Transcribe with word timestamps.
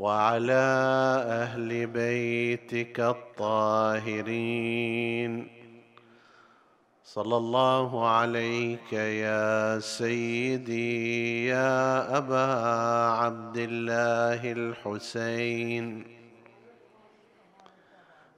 وعلى 0.00 0.66
أهل 1.28 1.86
بيتك 1.86 3.00
الطاهرين. 3.00 4.40
صلى 7.04 7.36
الله 7.36 8.08
عليك 8.08 8.92
يا 8.92 9.78
سيدي 9.78 11.46
يا 11.46 12.16
أبا 12.16 12.52
عبد 13.20 13.56
الله 13.56 14.52
الحسين. 14.52 16.04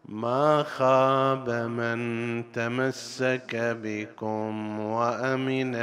ما 0.04 0.62
خاب 0.62 1.50
من 1.50 2.42
تمسك 2.52 3.56
بكم 3.82 4.80
وأمن 4.80 5.76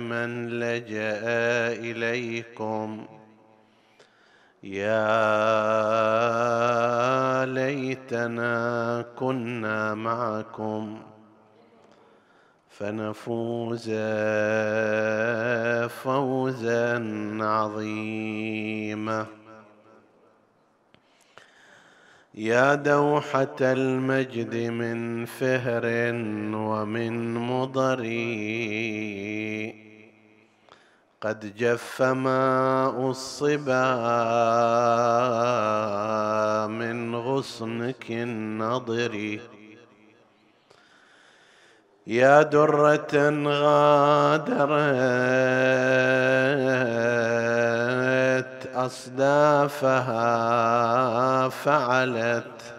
من 0.00 0.48
لجأ 0.48 1.22
إليكم. 1.72 3.06
يا 4.64 5.04
ليتنا 7.44 9.04
كنا 9.18 9.94
معكم 9.94 10.98
فنفوز 12.68 13.90
فوزا 15.88 16.98
عظيما. 17.40 19.26
يا 22.34 22.74
دوحة 22.74 23.56
المجد 23.60 24.54
من 24.56 25.24
فهر 25.24 25.82
ومن 26.54 27.34
مضري. 27.34 28.24
قد 31.24 31.56
جف 31.56 32.02
ماء 32.02 33.10
الصبا 33.10 33.96
من 36.66 37.16
غصنك 37.16 38.10
النضر. 38.10 39.38
يا 42.06 42.42
درة 42.42 43.14
غادرت 43.46 44.66
أصدافها 48.74 50.28
فعلت 51.48 52.74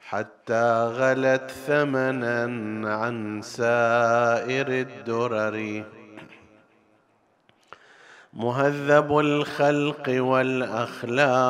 حتى 0.00 0.84
غلت 0.84 1.50
ثمنا 1.66 2.44
عن 2.94 3.42
سائر 3.42 4.68
الدرر. 4.68 5.84
مهذب 8.34 9.18
الخلق 9.18 10.04
والأخلاق 10.08 11.44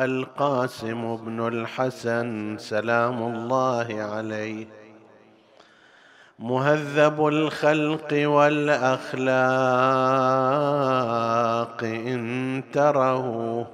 القاسم 0.00 1.16
بن 1.16 1.46
الحسن 1.48 2.56
سلام 2.58 3.34
الله 3.34 4.02
عليه. 4.02 4.66
مهذب 6.38 7.26
الخلق 7.26 8.08
والأخلاق 8.12 9.28
إن 11.84 12.62
تره 12.72 13.66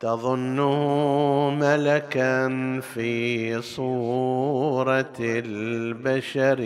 تظنه 0.00 1.50
ملكا 1.50 2.48
في 2.80 3.62
صورة 3.62 5.14
البشر. 5.20 6.60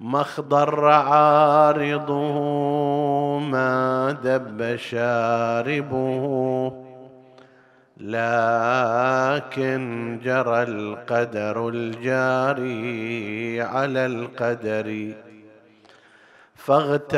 مخضر 0.00 0.88
عارضه 0.88 2.38
ما 3.38 4.12
دب 4.24 4.76
شاربه. 4.76 6.72
لكن 7.96 9.80
جرى 10.24 10.62
القدر 10.62 11.68
الجاري 11.68 13.60
على 13.62 14.06
القدر 14.06 15.14
فاغتال 16.54 17.10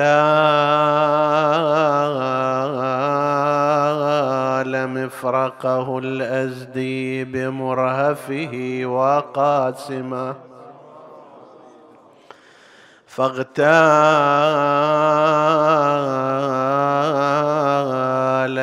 مفرقه 4.89 5.99
الأزدي 5.99 7.25
بمرهفه 7.25 8.83
وقاسمه. 8.85 10.52
فاغتال 13.13 13.63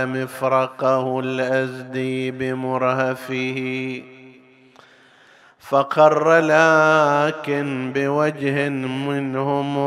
مفرقه 0.07 1.19
الأزدي 1.19 2.31
بمرهفه 2.31 4.01
فقر 5.59 6.39
لكن 6.39 7.91
بوجه 7.95 8.69
منهم 8.69 9.77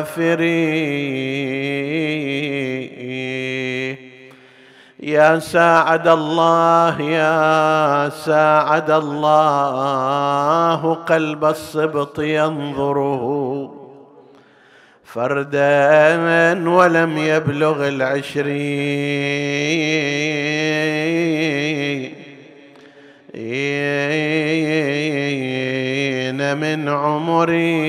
عفري 0.00 0.90
يا 5.02 5.38
ساعد 5.38 6.08
الله 6.08 7.00
يا 7.00 8.08
ساعد 8.08 8.90
الله 8.90 10.94
قلب 10.94 11.44
الصبط 11.44 12.18
ينظره. 12.18 13.74
فردا 15.04 16.68
ولم 16.68 17.18
يبلغ 17.18 17.88
العشرين. 17.88 19.40
من 26.60 26.88
عمري 26.88 27.80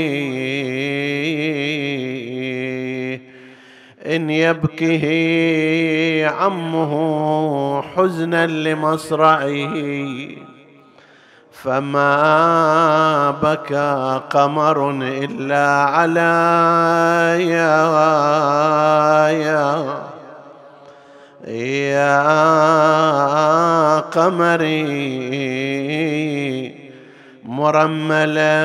إن 4.16 4.30
يبكه 4.30 5.06
عمه 6.28 6.92
حزنا 7.82 8.48
لمصرعه 8.48 9.74
فما 11.52 13.32
بكى 13.32 14.22
قمر 14.30 14.92
إلا 15.02 15.68
على 15.68 16.22
يا 17.40 17.88
يا 19.30 20.02
يا 21.48 22.22
قمري 24.00 25.22
مرملا 27.62 28.58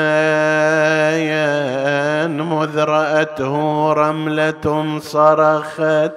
مذ 2.26 2.74
رأته 2.78 3.54
رملة 3.92 4.66
صرخت. 5.00 6.12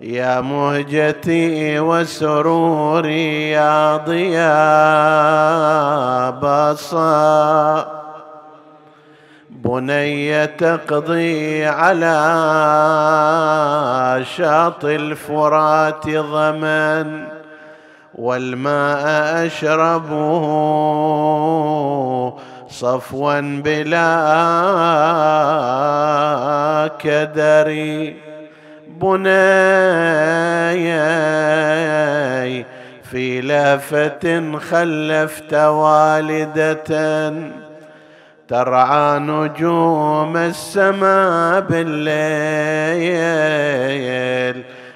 يا 0.00 0.40
مهجتي 0.40 1.80
وسروري 1.80 3.50
يا 3.50 3.96
ضياء 3.96 4.44
بصا 6.30 7.86
بني 9.50 10.46
تقضي 10.46 11.66
على 11.66 12.20
شاطئ 14.36 14.96
الفرات 14.96 16.08
ضمن. 16.08 17.33
والماء 18.14 19.46
أشربه 19.46 20.44
صفوا 22.68 23.40
بلا 23.40 24.04
كدر. 26.98 27.68
بني 28.88 29.34
في 33.10 33.40
لافة 33.40 34.58
خلفت 34.58 35.54
والدة. 35.54 37.32
ترعى 38.48 39.18
نجوم 39.18 40.36
السماء 40.36 41.60
بالليل 41.60 42.14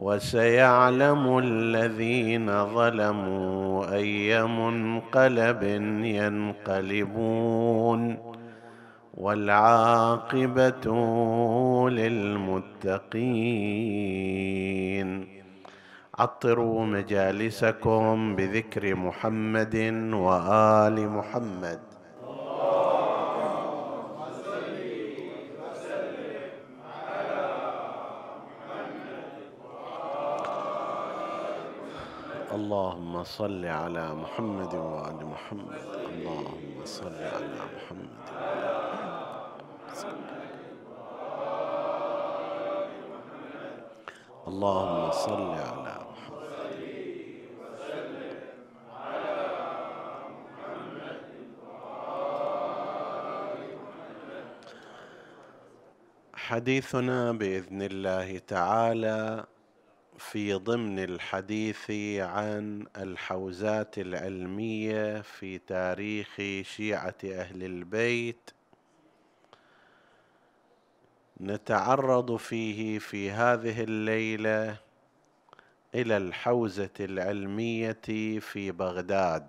وسيعلم 0.00 1.38
الذين 1.38 2.48
ظلموا 2.64 3.94
أي 3.94 4.42
منقلب 4.42 5.62
ينقلبون 6.20 8.00
والعاقبة 9.14 10.86
للمتقين. 11.90 13.10
عطروا 16.18 16.84
مجالسكم 16.84 18.36
بذكر 18.36 18.94
محمد 18.94 19.76
وآل 20.12 21.08
محمد. 21.08 21.89
اللهم 32.54 33.24
صل 33.24 33.64
على 33.66 34.14
محمد 34.14 34.74
وآل 34.74 35.26
محمد. 35.26 35.84
اللهم 36.10 36.84
صل 36.84 37.14
على 37.34 37.58
محمد 37.74 38.24
اللهم 44.48 45.10
صل 45.10 45.50
على 45.68 45.94
محمد. 46.10 46.50
حديثنا 56.34 57.32
بإذن 57.32 57.82
الله 57.82 58.38
تعالى 58.38 59.44
في 60.20 60.54
ضمن 60.54 60.98
الحديث 60.98 61.90
عن 62.20 62.86
الحوزات 62.96 63.98
العلمية 63.98 65.20
في 65.20 65.58
تاريخ 65.58 66.36
شيعة 66.62 67.14
أهل 67.24 67.62
البيت. 67.62 68.50
نتعرض 71.40 72.36
فيه 72.36 72.98
في 72.98 73.30
هذه 73.30 73.82
الليلة 73.82 74.76
إلى 75.94 76.16
الحوزة 76.16 76.94
العلمية 77.00 78.02
في 78.40 78.70
بغداد 78.70 79.48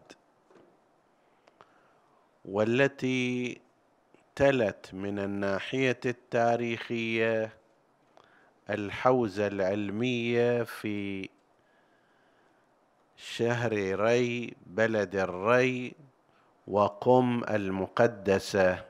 والتي 2.45 3.61
تلت 4.35 4.93
من 4.93 5.19
الناحية 5.19 5.99
التاريخية 6.05 7.60
الحوزة 8.73 9.47
العلمية 9.47 10.63
في 10.63 11.29
شهر 13.17 13.71
ري 13.99 14.53
بلد 14.65 15.15
الري 15.15 15.93
وقم 16.67 17.43
المقدسة. 17.43 18.85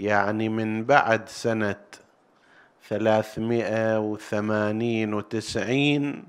يعني 0.00 0.48
من 0.48 0.84
بعد 0.84 1.28
سنة 1.28 1.84
ثلاثمائة 2.88 3.98
وثمانين 4.00 5.14
وتسعين 5.14 6.24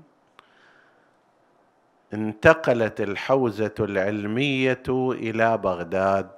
انتقلت 2.14 3.00
الحوزة 3.00 3.74
العلمية 3.80 4.82
إلى 4.88 5.58
بغداد 5.58 6.30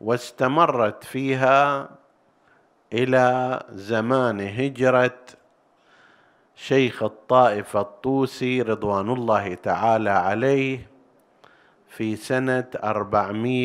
واستمرت 0.00 1.04
فيها 1.04 1.88
إلى 2.92 3.62
زمان 3.70 4.40
هجرة 4.40 5.18
شيخ 6.56 7.02
الطائفه 7.02 7.80
الطوسي 7.80 8.62
رضوان 8.62 9.10
الله 9.10 9.54
تعالى 9.54 10.10
عليه 10.10 10.86
في 11.88 12.16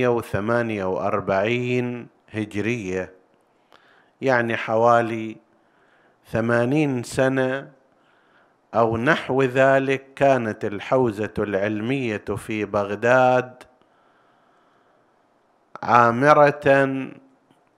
وثمانية 0.08 0.86
وأربعين 0.86 2.08
هجرية. 2.34 3.14
يعني 4.22 4.58
حوالي 4.58 5.38
ثمانين 6.32 7.04
سنة 7.04 7.72
أو 8.76 8.98
نحو 8.98 9.44
ذلك 9.44 10.14
كانت 10.16 10.66
الحوزة 10.66 11.34
العلمية 11.40 12.26
في 12.38 12.66
بغداد 12.66 13.64
عامرة 15.84 17.12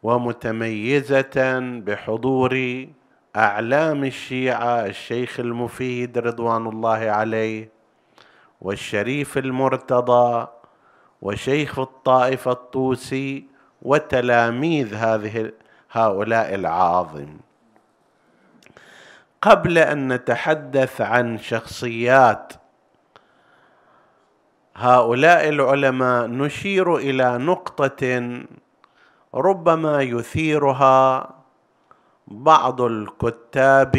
ومتميزة 0.06 1.60
بحضور 1.86 2.86
أعلام 3.36 4.04
الشيعة 4.04 4.86
الشيخ 4.86 5.40
المفيد 5.40 6.18
رضوان 6.18 6.68
الله 6.68 7.12
عليه 7.12 7.70
والشريف 8.62 9.38
المرتضى 9.38 10.48
وشيخ 11.22 11.80
الطائفه 11.80 12.52
الطوسي 12.52 13.46
وتلاميذ 13.82 14.94
هذه 14.94 15.52
هؤلاء 15.92 16.56
العاظم. 16.56 17.38
قبل 19.42 19.78
أن 19.78 20.14
نتحدث 20.14 21.02
عن 21.02 21.38
شخصيات 21.38 22.54
هؤلاء 24.76 25.50
العلماء 25.50 26.28
نشير 26.28 26.96
إلى 26.96 27.38
نقطة 27.38 28.02
ربما 29.36 30.02
يثيرها 30.02 31.30
بعض 32.28 32.82
الكتاب 32.82 33.96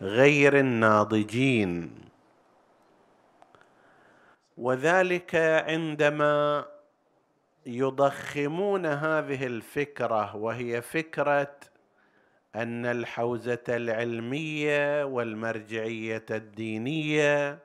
غير 0.00 0.58
الناضجين. 0.58 1.90
وذلك 4.56 5.34
عندما 5.68 6.64
يضخمون 7.66 8.86
هذه 8.86 9.46
الفكرة 9.46 10.36
وهي 10.36 10.82
فكرة 10.82 11.54
أن 12.56 12.86
الحوزة 12.86 13.64
العلمية 13.68 15.04
والمرجعية 15.04 16.26
الدينية 16.30 17.58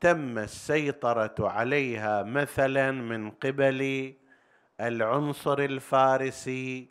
تم 0.00 0.38
السيطرة 0.38 1.34
عليها 1.40 2.22
مثلا 2.22 2.90
من 2.90 3.30
قبل 3.30 4.12
العنصر 4.82 5.58
الفارسي 5.58 6.88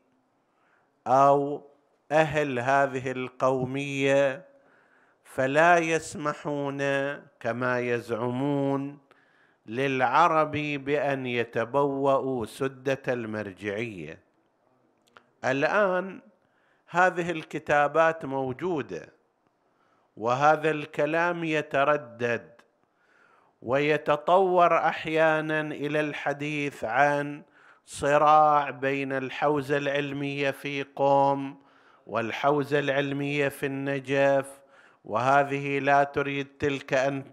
أو 1.08 1.68
أهل 2.12 2.60
هذه 2.60 3.12
القومية 3.12 4.46
فلا 5.24 5.78
يسمحون 5.78 6.80
كما 7.40 7.80
يزعمون 7.80 9.00
للعرب 9.66 10.52
بأن 10.52 11.26
يتبوأوا 11.26 12.46
سدة 12.46 13.02
المرجعية. 13.08 14.20
الآن 15.46 16.22
هذه 16.88 17.32
الكتابات 17.32 18.26
موجودة 18.26 19.10
وهذا 20.18 20.72
الكلام 20.72 21.44
يتردد 21.44 22.52
ويتطور 23.62 24.78
أحيانا 24.78 25.62
إلى 25.62 26.00
الحديث 26.00 26.84
عن 26.84 27.44
صراع 27.92 28.70
بين 28.70 29.12
الحوزة 29.14 29.78
العلمية 29.78 30.52
في 30.52 30.84
قوم 30.96 31.58
والحوزة 32.08 32.80
العلمية 32.80 33.50
في 33.50 33.66
النجف 33.66 34.60
وهذه 35.06 35.80
لا 35.80 36.04
تريد 36.04 36.48
تلك 36.60 36.94
أن 36.94 37.24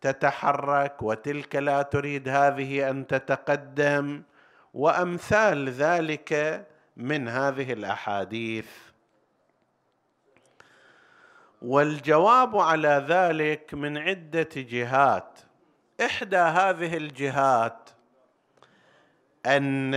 تتحرك 0.00 1.02
وتلك 1.02 1.56
لا 1.56 1.82
تريد 1.82 2.28
هذه 2.28 2.90
أن 2.90 3.06
تتقدم. 3.06 4.22
وأمثال 4.74 5.68
ذلك 5.68 6.66
من 6.96 7.28
هذه 7.28 7.72
الأحاديث. 7.72 8.68
والجواب 11.62 12.56
على 12.56 13.04
ذلك 13.08 13.74
من 13.74 13.98
عدة 13.98 14.48
جهات. 14.56 15.38
إحدى 16.00 16.36
هذه 16.36 16.96
الجهات 16.96 17.90
أن 19.56 19.94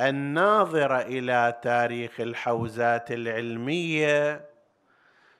الناظر 0.00 1.00
إلى 1.00 1.60
تاريخ 1.62 2.20
الحوزات 2.20 3.12
العلمية 3.12 4.46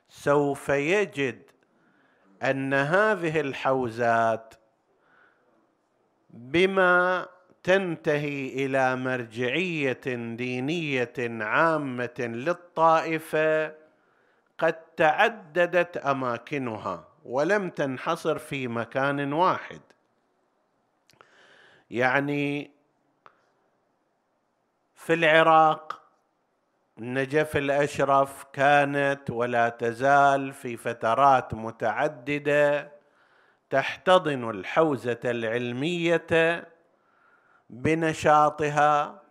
سوف 0.08 0.68
يجد 0.68 1.42
أن 2.42 2.74
هذه 2.74 3.40
الحوزات 3.40 4.54
بما 6.30 7.26
تنتهي 7.62 8.66
إلى 8.66 8.96
مرجعية 8.96 10.00
دينية 10.36 11.14
عامة 11.18 12.14
للطائفة 12.18 13.74
قد 14.58 14.74
تعددت 14.96 15.96
أماكنها 15.96 17.08
ولم 17.24 17.70
تنحصر 17.70 18.38
في 18.38 18.68
مكان 18.68 19.32
واحد. 19.32 19.80
يعني 21.90 22.75
في 25.06 25.14
العراق. 25.14 26.02
النجف 26.98 27.56
الأشرف 27.56 28.44
كانت 28.52 29.30
ولا 29.30 29.68
تزال 29.68 30.52
في 30.52 30.76
فترات 30.76 31.54
متعددة 31.54 32.92
تحتضن 33.70 34.50
الحوزة 34.50 35.20
العلمية 35.24 36.66
بنشاطها 37.70 39.22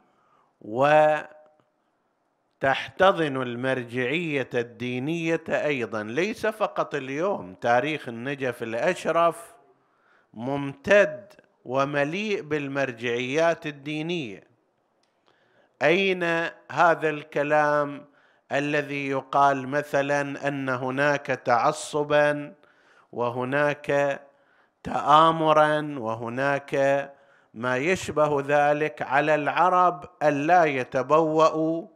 وتحتضن 0.62 1.32
المرجعية 3.42 4.50
الدينية 4.54 5.44
أيضا. 5.50 6.04
ليس 6.04 6.46
فقط 6.46 6.96
اليوم 6.96 7.54
تاريخ 7.54 8.08
النجف 8.08 8.64
الأشرف 8.64 9.54
ممتد 10.34 11.34
ومليء 11.66 12.42
بالمرجعيات 12.42 13.66
الدينية. 13.66 14.55
أين 15.82 16.24
هذا 16.72 17.10
الكلام 17.10 18.06
الذي 18.52 19.10
يقال 19.10 19.68
مثلا 19.68 20.48
أن 20.48 20.70
هناك 20.70 21.26
تعصبا 21.26 22.54
وهناك 23.12 24.22
تامرا 24.84 25.96
وهناك 26.00 26.76
ما 27.54 27.78
يشبه 27.78 28.44
ذلك 28.48 29.02
على 29.02 29.36
العرب 29.36 30.06
الا 30.24 30.66
يتبوأوا 30.66 31.88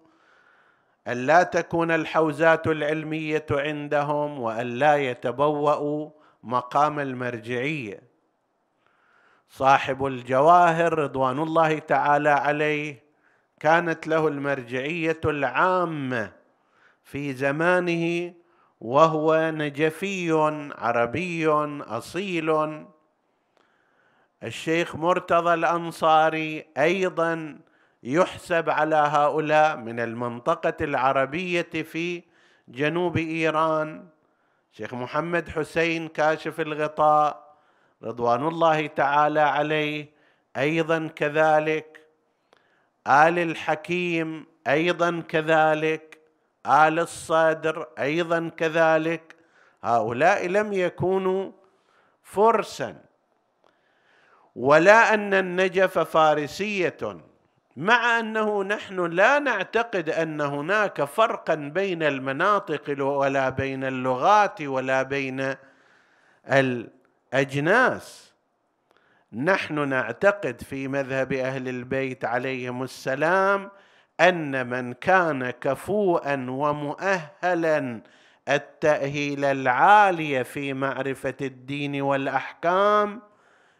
ألا 1.07 1.43
تكون 1.43 1.91
الحوزات 1.91 2.67
العلمية 2.67 3.45
عندهم 3.51 4.39
وألا 4.39 4.95
يتبوأوا 4.95 6.09
مقام 6.43 6.99
المرجعية. 6.99 8.03
صاحب 9.49 10.05
الجواهر 10.05 10.99
رضوان 10.99 11.39
الله 11.39 11.79
تعالى 11.79 12.29
عليه 12.29 13.08
كانت 13.59 14.07
له 14.07 14.27
المرجعية 14.27 15.19
العامة 15.25 16.31
في 17.03 17.33
زمانه 17.33 18.33
وهو 18.81 19.51
نجفي 19.55 20.31
عربي 20.77 21.47
أصيل. 21.87 22.85
الشيخ 24.43 24.95
مرتضى 24.95 25.53
الأنصاري 25.53 26.65
أيضا 26.77 27.59
يحسب 28.03 28.69
على 28.69 28.95
هؤلاء 28.95 29.77
من 29.77 29.99
المنطقة 29.99 30.73
العربية 30.81 31.69
في 31.71 32.23
جنوب 32.67 33.17
إيران. 33.17 34.07
شيخ 34.71 34.93
محمد 34.93 35.49
حسين 35.49 36.07
كاشف 36.07 36.59
الغطاء 36.59 37.55
رضوان 38.03 38.47
الله 38.47 38.87
تعالى 38.87 39.39
عليه 39.39 40.09
أيضا 40.57 41.07
كذلك. 41.07 41.98
آل 43.07 43.39
الحكيم 43.39 44.45
أيضا 44.67 45.23
كذلك 45.27 46.19
آل 46.65 46.99
الصدر 46.99 47.87
أيضا 47.99 48.51
كذلك. 48.57 49.35
هؤلاء 49.83 50.47
لم 50.47 50.73
يكونوا 50.73 51.51
فرسا. 52.23 52.95
ولا 54.55 55.13
أن 55.13 55.33
النجف 55.33 55.99
فارسية 55.99 56.97
مع 57.77 58.19
أنه 58.19 58.63
نحن 58.63 59.05
لا 59.05 59.39
نعتقد 59.39 60.09
أن 60.09 60.41
هناك 60.41 61.03
فرقا 61.03 61.55
بين 61.55 62.03
المناطق 62.03 63.05
ولا 63.05 63.49
بين 63.49 63.83
اللغات 63.83 64.61
ولا 64.61 65.03
بين 65.03 65.55
الأجناس. 66.51 68.28
نحن 69.33 69.89
نعتقد 69.89 70.61
في 70.61 70.87
مذهب 70.87 71.33
أهل 71.33 71.69
البيت 71.69 72.25
عليهم 72.25 72.83
السلام 72.83 73.71
أن 74.19 74.67
من 74.67 74.93
كان 74.93 75.49
كفوءا 75.49 76.45
ومؤهلا 76.49 78.01
التأهيل 78.49 79.45
العالي 79.45 80.43
في 80.43 80.73
معرفة 80.73 81.35
الدين 81.41 82.01
والأحكام 82.01 83.21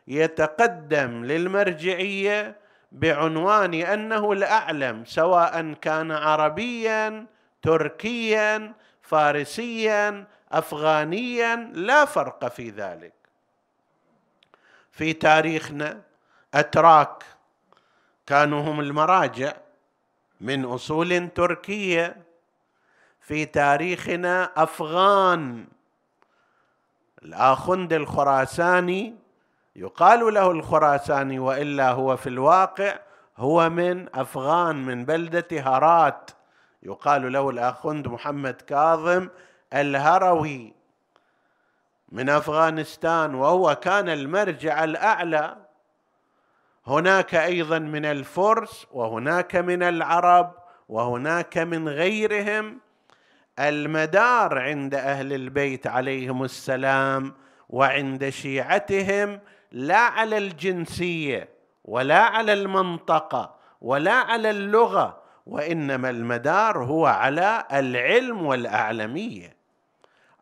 يتقدم 0.07 1.25
للمرجعية 1.25 2.55
بعنوان 2.91 3.73
أنه 3.73 4.31
الأعلم 4.31 5.05
سواء 5.05 5.73
كان 5.73 6.11
عربيا 6.11 7.25
تركيا 7.61 8.73
فارسيا 9.01 10.27
افغانيا 10.51 11.55
لا 11.73 12.05
فرق 12.05 12.47
في 12.47 12.69
ذلك. 12.69 13.18
في 14.99 15.13
تاريخنا 15.13 16.01
أتراك. 16.53 17.23
كانوا 18.27 18.61
هم 18.61 18.79
المراجع 18.79 19.53
من 20.41 20.65
أصول 20.65 21.29
تركية. 21.29 22.17
في 23.21 23.45
تاريخنا 23.45 24.51
أفغان. 24.57 25.67
الاخند 27.23 27.93
الخراساني 27.93 29.15
يقال 29.75 30.33
له 30.33 30.51
الخراساني 30.51 31.39
وإلا 31.39 31.91
هو 31.91 32.17
في 32.17 32.29
الواقع 32.29 32.99
هو 33.37 33.69
من 33.69 34.15
أفغان 34.15 34.75
من 34.75 35.05
بلدة 35.05 35.47
هرات. 35.51 36.31
يقال 36.83 37.33
له 37.33 37.49
الاخند 37.49 38.07
محمد 38.07 38.53
كاظم 38.53 39.29
الهروي. 39.73 40.78
من 42.11 42.29
أفغانستان 42.29 43.35
وهو 43.35 43.75
كان 43.75 44.09
المرجع 44.09 44.83
الأعلى. 44.83 45.57
هناك 46.87 47.35
أيضا 47.35 47.79
من 47.79 48.05
الفرس 48.05 48.87
وهناك 48.91 49.55
من 49.55 49.83
العرب 49.83 50.53
وهناك 50.89 51.57
من 51.57 51.89
غيرهم. 51.89 52.79
المدار 53.59 54.59
عند 54.59 54.95
أهل 54.95 55.33
البيت 55.33 55.87
عليهم 55.87 56.43
السلام 56.43 57.33
وعند 57.69 58.29
شيعتهم 58.29 59.39
لا 59.71 59.97
على 59.97 60.37
الجنسية 60.37 61.49
ولا 61.85 62.19
على 62.19 62.53
المنطقة 62.53 63.55
ولا 63.81 64.13
على 64.13 64.49
اللغة 64.49 65.21
وإنما 65.45 66.09
المدار 66.09 66.83
هو 66.83 67.05
على 67.05 67.65
العلم 67.73 68.45
والأعلمية. 68.45 69.55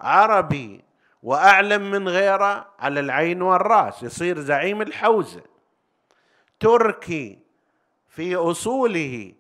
عربي 0.02 0.87
وأعلم 1.28 1.92
من 1.92 2.10
غيره 2.10 2.68
على 2.80 3.00
العين 3.00 3.42
والرأس 3.42 4.04
يصير 4.04 4.40
زعيم 4.40 4.82
الحوزه 4.82 5.42
تركي 6.60 7.40
في 8.08 8.36
أصوله 8.36 9.34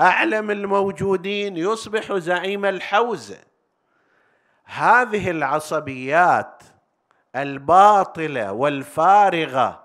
أعلم 0.00 0.50
الموجودين 0.50 1.56
يصبح 1.56 2.12
زعيم 2.12 2.64
الحوزه 2.64 3.38
هذه 4.64 5.30
العصبيات 5.30 6.62
الباطلة 7.36 8.52
والفارغة 8.52 9.82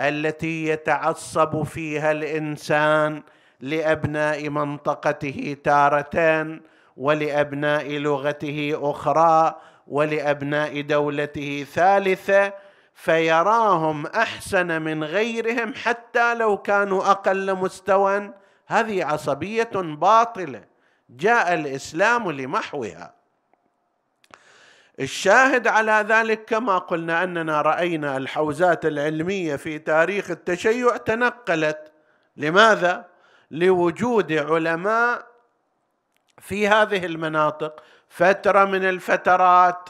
التي 0.00 0.66
يتعصب 0.66 1.62
فيها 1.62 2.12
الإنسان 2.12 3.22
لأبناء 3.60 4.48
منطقته 4.48 5.56
تارة 5.64 6.60
ولأبناء 6.96 7.90
لغته 7.92 8.78
أخرى 8.82 9.60
ولأبناء 9.86 10.80
دولته 10.80 11.66
ثالثة 11.72 12.52
فيراهم 12.94 14.06
أحسن 14.06 14.82
من 14.82 15.04
غيرهم 15.04 15.74
حتى 15.74 16.34
لو 16.34 16.56
كانوا 16.58 17.10
أقل 17.10 17.54
مستوى 17.54 18.32
هذه 18.66 19.04
عصبية 19.04 19.70
باطلة. 19.74 20.64
جاء 21.10 21.54
الإسلام 21.54 22.30
لمحوها. 22.30 23.14
الشاهد 25.00 25.66
على 25.66 26.04
ذلك 26.08 26.44
كما 26.44 26.78
قلنا 26.78 27.24
أننا 27.24 27.62
رأينا 27.62 28.16
الحوزات 28.16 28.86
العلمية 28.86 29.56
في 29.56 29.78
تاريخ 29.78 30.30
التشيع 30.30 30.96
تنقلت. 30.96 31.92
لماذا؟ 32.36 33.06
لوجود 33.50 34.32
علماء 34.32 35.26
في 36.38 36.68
هذه 36.68 37.06
المناطق. 37.06 37.82
فترة 38.16 38.64
من 38.64 38.84
الفترات 38.84 39.88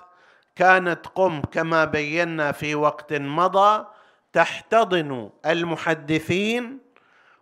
كانت 0.57 1.07
قم 1.07 1.41
كما 1.41 1.85
بينا 1.85 2.53
في 2.53 2.75
وقت 2.75 3.13
مضى 3.13 3.87
تحتضن 4.33 5.31
المحدثين 5.47 6.79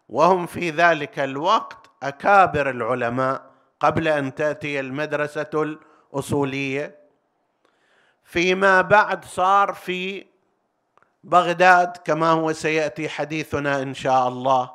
وهم 0.09 0.47
في 0.47 0.71
ذلك 0.71 1.19
الوقت 1.19 1.91
أكابر 2.03 2.71
العلماء 2.71 3.43
قبل 3.81 4.09
أن 4.09 4.35
تأتي 4.35 4.81
المدرسة 4.81 5.79
الأصولية. 6.13 6.99
فيما 8.25 8.81
بعد 8.81 9.25
صار 9.25 9.73
في 9.73 10.27
بغداد 11.25 11.97
كما 11.97 12.31
هو 12.31 12.53
سيأتي 12.53 13.09
حديثنا 13.09 13.83
إن 13.83 13.95
شاء 13.95 14.29
الله. 14.29 14.71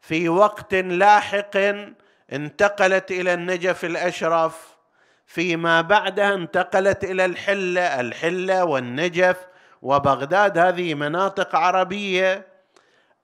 في 0.00 0.28
وقت 0.28 0.74
لاحق 0.74 1.56
انتقلت 2.32 3.10
إلى 3.10 3.34
النجف 3.34 3.84
الأشرف 3.84 4.73
فيما 5.34 5.80
بعدها 5.80 6.34
انتقلت 6.34 7.04
إلى 7.04 7.24
الحلة 7.24 8.00
الحلة 8.00 8.64
والنجف. 8.64 9.36
وبغداد 9.82 10.58
هذه 10.58 10.94
مناطق 10.94 11.56
عربية 11.56 12.46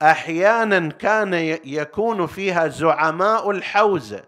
أحيانا 0.02 0.88
كان 0.88 1.34
يكون 1.64 2.26
فيها 2.26 2.68
زعماء 2.68 3.50
الحوزه 3.50 4.24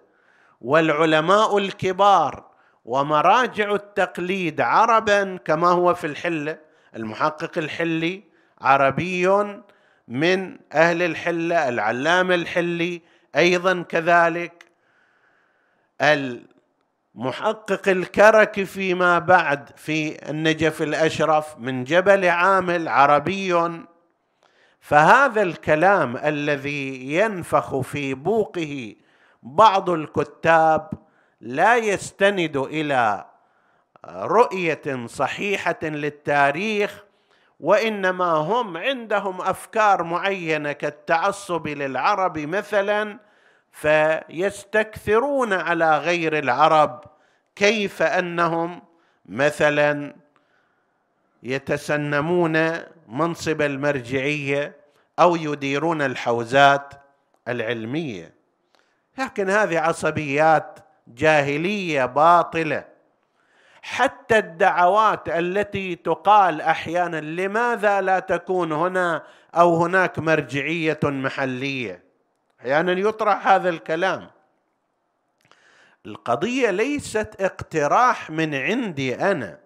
والعلماء 0.60 1.58
الكبار 1.58 2.44
ومراجع 2.84 3.74
التقليد 3.74 4.60
عربا 4.60 5.36
كما 5.36 5.68
هو 5.68 5.94
في 5.94 6.06
الحلة. 6.06 6.58
المحقق 6.96 7.58
الحلي 7.58 8.22
عربي 8.60 9.26
من 10.08 10.58
أهل 10.72 11.02
الحلة 11.02 11.68
العلامة 11.68 12.34
الحلي 12.34 13.02
أيضا 13.36 13.82
كذلك. 13.82 14.64
المحقق 17.16 17.88
الكرك 17.88 18.64
فيما 18.64 19.18
بعد 19.18 19.70
في 19.76 20.30
النجف 20.30 20.82
الأشرف 20.82 21.58
من 21.58 21.84
جبل 21.84 22.24
عامل 22.24 22.88
عربي 22.88 23.70
فهذا 24.80 25.42
الكلام 25.42 26.16
الذي 26.16 27.14
ينفخ 27.14 27.80
في 27.80 28.14
بوقه 28.14 28.94
بعض 29.42 29.90
الكتاب 29.90 30.90
لا 31.40 31.76
يستند 31.76 32.56
إلى 32.56 33.24
رؤية 34.08 35.06
صحيحة 35.06 35.78
للتاريخ 35.82 37.04
وإنما 37.60 38.24
هم 38.24 38.76
عندهم 38.76 39.40
أفكار 39.40 40.02
معينة 40.02 40.72
كالتعصب 40.72 41.66
للعرب 41.68 42.38
مثلا 42.38 43.18
فيستكثرون 43.72 45.52
على 45.52 45.98
غير 45.98 46.38
العرب 46.38 47.04
كيف 47.56 48.02
أنهم 48.02 48.82
مثلا 49.26 50.14
يتسنمون 51.42 52.78
منصب 53.08 53.62
المرجعية 53.62 54.76
أو 55.18 55.36
يديرون 55.36 56.02
الحوزات 56.02 56.94
العلمية. 57.48 58.34
لكن 59.18 59.50
هذه 59.50 59.78
عصبيات 59.78 60.78
جاهلية 61.08 62.04
باطلة. 62.04 62.84
حتى 63.82 64.38
الدعوات 64.38 65.28
التي 65.28 65.94
تقال 65.96 66.60
أحيانا 66.60 67.20
لماذا 67.20 68.00
لا 68.00 68.18
تكون 68.18 68.72
هنا 68.72 69.22
أو 69.54 69.76
هناك 69.76 70.18
مرجعية 70.18 71.00
محلية؟ 71.04 72.11
أحيانا 72.62 72.92
يطرح 72.92 73.48
هذا 73.48 73.68
الكلام. 73.68 74.30
القضية 76.06 76.70
ليست 76.70 77.36
اقتراح 77.40 78.30
من 78.30 78.54
عندي 78.54 79.14
أنا 79.14 79.58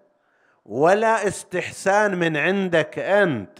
ولا 0.66 1.28
استحسان 1.28 2.14
من 2.14 2.36
عندك 2.36 2.98
أنت. 2.98 3.58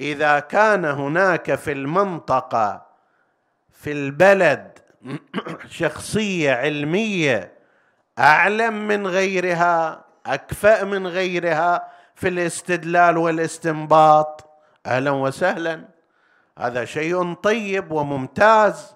إذا 0.00 0.38
كان 0.38 0.84
هناك 0.84 1.54
في 1.54 1.72
المنطقة 1.72 2.86
في 3.70 3.92
البلد 3.92 4.78
شخصية 5.80 6.52
علمية 6.52 7.52
أعلم 8.18 8.88
من 8.88 9.06
غيرها 9.06 10.04
أكفأ 10.26 10.84
من 10.84 11.06
غيرها 11.06 11.88
في 12.14 12.28
الاستدلال 12.28 13.16
والاستنباط 13.16 14.50
أهلا 14.86 15.10
وسهلا. 15.10 15.99
هذا 16.60 16.84
شيء 16.84 17.32
طيب 17.34 17.92
وممتاز 17.92 18.94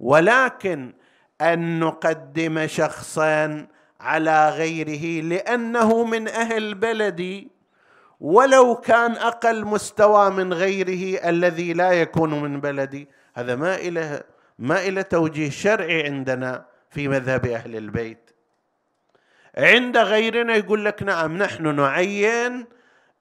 ولكن 0.00 0.92
أن 1.40 1.80
نقدم 1.80 2.66
شخصا 2.66 3.66
على 4.00 4.50
غيره 4.50 5.22
لأنه 5.22 6.04
من 6.04 6.28
أهل 6.28 6.74
بلدي 6.74 7.50
ولو 8.20 8.74
كان 8.76 9.12
أقل 9.12 9.64
مستوى 9.64 10.30
من 10.30 10.52
غيره 10.52 11.28
الذي 11.28 11.72
لا 11.72 11.92
يكون 11.92 12.42
من 12.42 12.60
بلدي 12.60 13.08
هذا 13.34 13.54
ما 13.56 13.74
إله 13.74 14.20
ما 14.58 14.80
إلى 14.80 15.02
توجيه 15.02 15.50
شرعي 15.50 16.06
عندنا 16.06 16.64
في 16.90 17.08
مذهب 17.08 17.46
أهل 17.46 17.76
البيت. 17.76 18.30
عند 19.56 19.96
غيرنا 19.98 20.54
يقول 20.56 20.84
لك 20.84 21.02
نعم 21.02 21.36
نحن 21.36 21.74
نعين 21.76 22.66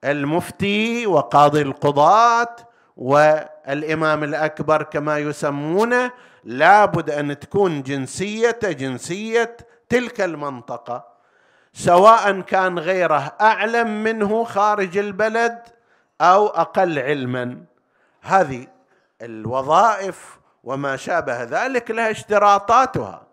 المفتي 0.03 1.07
وقاضي 1.07 1.61
القضاة 1.61 2.55
والإمام 2.97 4.23
الأكبر 4.23 4.83
كما 4.83 5.17
يسمونه 5.17 6.11
لابد 6.43 7.09
أن 7.09 7.39
تكون 7.39 7.83
جنسية 7.83 8.59
جنسية 8.63 9.57
تلك 9.89 10.21
المنطقة 10.21 11.11
سواء 11.73 12.41
كان 12.41 12.79
غيره 12.79 13.35
أعلم 13.41 14.03
منه 14.03 14.43
خارج 14.43 14.97
البلد 14.97 15.59
أو 16.21 16.47
أقل 16.47 16.99
علما. 16.99 17.57
هذه 18.21 18.67
الوظائف 19.21 20.39
وما 20.63 20.95
شابه 20.95 21.43
ذلك 21.43 21.91
لها 21.91 22.11
اشتراطاتها 22.11 23.27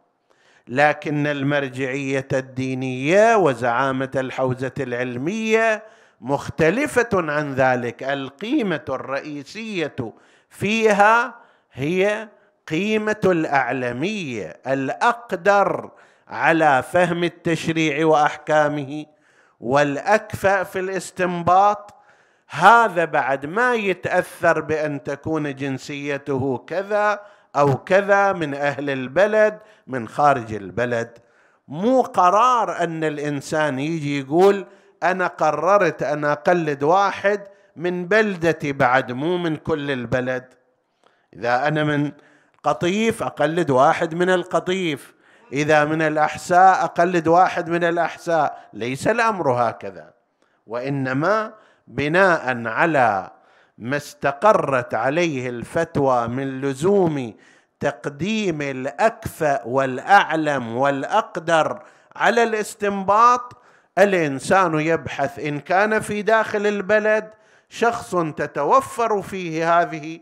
لكن 0.68 1.26
المرجعية 1.26 2.28
الدينية 2.32 3.36
وزعامة 3.36 4.10
الحوزة 4.16 4.72
العلمية 4.80 5.82
مختلفة 6.20 7.08
عن 7.12 7.54
ذلك. 7.54 8.02
القيمة 8.02 8.84
الرئيسية 8.88 10.12
فيها 10.50 11.34
هي 11.72 12.28
قيمة 12.68 13.20
الأعلمية 13.24 14.60
الأقدر 14.66 15.90
على 16.28 16.82
فهم 16.92 17.24
التشريع 17.24 18.06
وأحكامه 18.06 19.06
والاكفأ 19.60 20.62
في 20.62 20.78
الاستنباط. 20.78 21.94
هذا 22.50 23.04
بعد 23.04 23.46
ما 23.46 23.74
يتأثر 23.74 24.60
بأن 24.60 25.02
تكون 25.02 25.54
جنسيته 25.54 26.58
كذا 26.66 27.20
أو 27.56 27.76
كذا 27.76 28.32
من 28.32 28.54
أهل 28.54 28.90
البلد 28.90 29.58
من 29.86 30.08
خارج 30.08 30.54
البلد. 30.54 31.18
مو 31.68 32.00
قرار 32.00 32.84
أن 32.84 33.04
الإنسان 33.04 33.78
يجي 33.78 34.20
يقول 34.20 34.66
أنا 35.02 35.26
قررت 35.26 36.02
أن 36.02 36.24
أقلد 36.24 36.82
واحد 36.82 37.48
من 37.76 38.06
بلدتي 38.06 38.72
بعد 38.72 39.12
مو 39.12 39.38
من 39.38 39.56
كل 39.56 39.90
البلد. 39.90 40.54
إذا 41.34 41.68
أنا 41.68 41.84
من 41.84 42.12
قطيف 42.62 43.22
أقلد 43.22 43.70
واحد 43.70 44.14
من 44.14 44.30
القطيف. 44.30 45.14
إذا 45.52 45.84
من 45.84 46.02
الأحساء 46.02 46.84
أقلد 46.84 47.28
واحد 47.28 47.70
من 47.70 47.84
الأحساء. 47.84 48.68
ليس 48.72 49.08
الأمر 49.08 49.52
هكذا. 49.52 50.14
وإنما 50.66 51.52
بناء 51.86 52.66
على 52.66 53.30
ما 53.78 53.96
استقرت 53.96 54.94
عليه 54.94 55.48
الفتوى 55.48 56.28
من 56.28 56.60
لزوم 56.60 57.34
تقديم 57.80 58.62
الأكفأ 58.62 59.62
والأعلم 59.64 60.76
والأقدر 60.76 61.82
على 62.16 62.42
الاستنباط 62.42 63.57
الإنسان 63.98 64.80
يبحث 64.80 65.38
إن 65.38 65.60
كان 65.60 66.00
في 66.00 66.22
داخل 66.22 66.66
البلد 66.66 67.30
شخص 67.68 68.16
تتوفر 68.16 69.22
فيه 69.22 69.80
هذه 69.80 70.20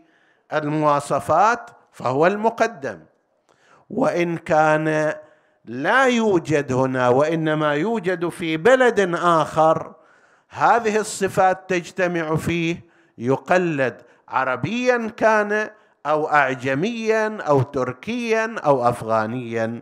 المواصفات 0.53 1.69
فهو 1.91 2.27
المقدم. 2.27 2.99
وإن 3.89 4.37
كان 4.37 5.13
لا 5.65 6.05
يوجد 6.05 6.71
هنا 6.71 7.09
وإنما 7.09 7.73
يوجد 7.73 8.29
في 8.29 8.57
بلد 8.57 9.15
آخر 9.15 9.93
هذه 10.49 10.97
الصفات 10.97 11.69
تجتمع 11.69 12.35
فيه 12.35 12.85
يقلد 13.17 14.01
عربيا 14.27 15.11
كان 15.17 15.69
أو 16.05 16.29
اعجميا 16.29 17.37
أو 17.41 17.61
تركيا 17.61 18.55
أو 18.65 18.89
افغانيا. 18.89 19.81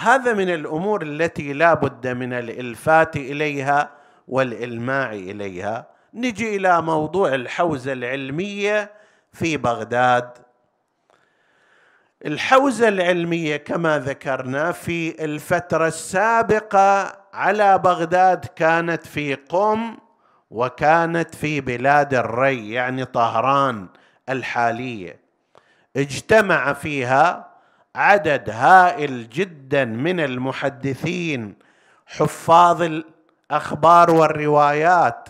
هذا 0.00 0.32
من 0.32 0.50
الأمور 0.50 1.02
التي 1.02 1.52
لا 1.52 1.74
بد 1.74 2.06
من 2.06 2.32
الإلفات 2.32 3.16
إليها 3.16 3.90
والإلماع 4.28 5.12
إليها. 5.12 5.86
نجي 6.14 6.56
إلى 6.56 6.82
موضوع 6.82 7.34
الحوزة 7.34 7.92
العلمية 7.92 8.90
في 9.32 9.56
بغداد. 9.56 10.30
الحوزة 12.26 12.88
العلمية 12.88 13.56
كما 13.56 13.98
ذكرنا 13.98 14.72
في 14.72 15.24
الفترة 15.24 15.86
السابقة 15.86 17.18
على 17.34 17.78
بغداد 17.78 18.44
كانت 18.44 19.06
في 19.06 19.34
قم 19.34 19.96
وكانت 20.50 21.34
في 21.34 21.60
بلاد 21.60 22.14
الري 22.14 22.72
يعني 22.72 23.04
طهران 23.04 23.86
الحالية. 24.28 25.20
اجتمع 25.96 26.72
فيها 26.72 27.47
عدد 27.98 28.50
هائل 28.50 29.28
جدا 29.28 29.84
من 29.84 30.20
المحدثين 30.20 31.54
حفاظ 32.06 32.82
الأخبار 32.82 34.10
والروايات. 34.10 35.28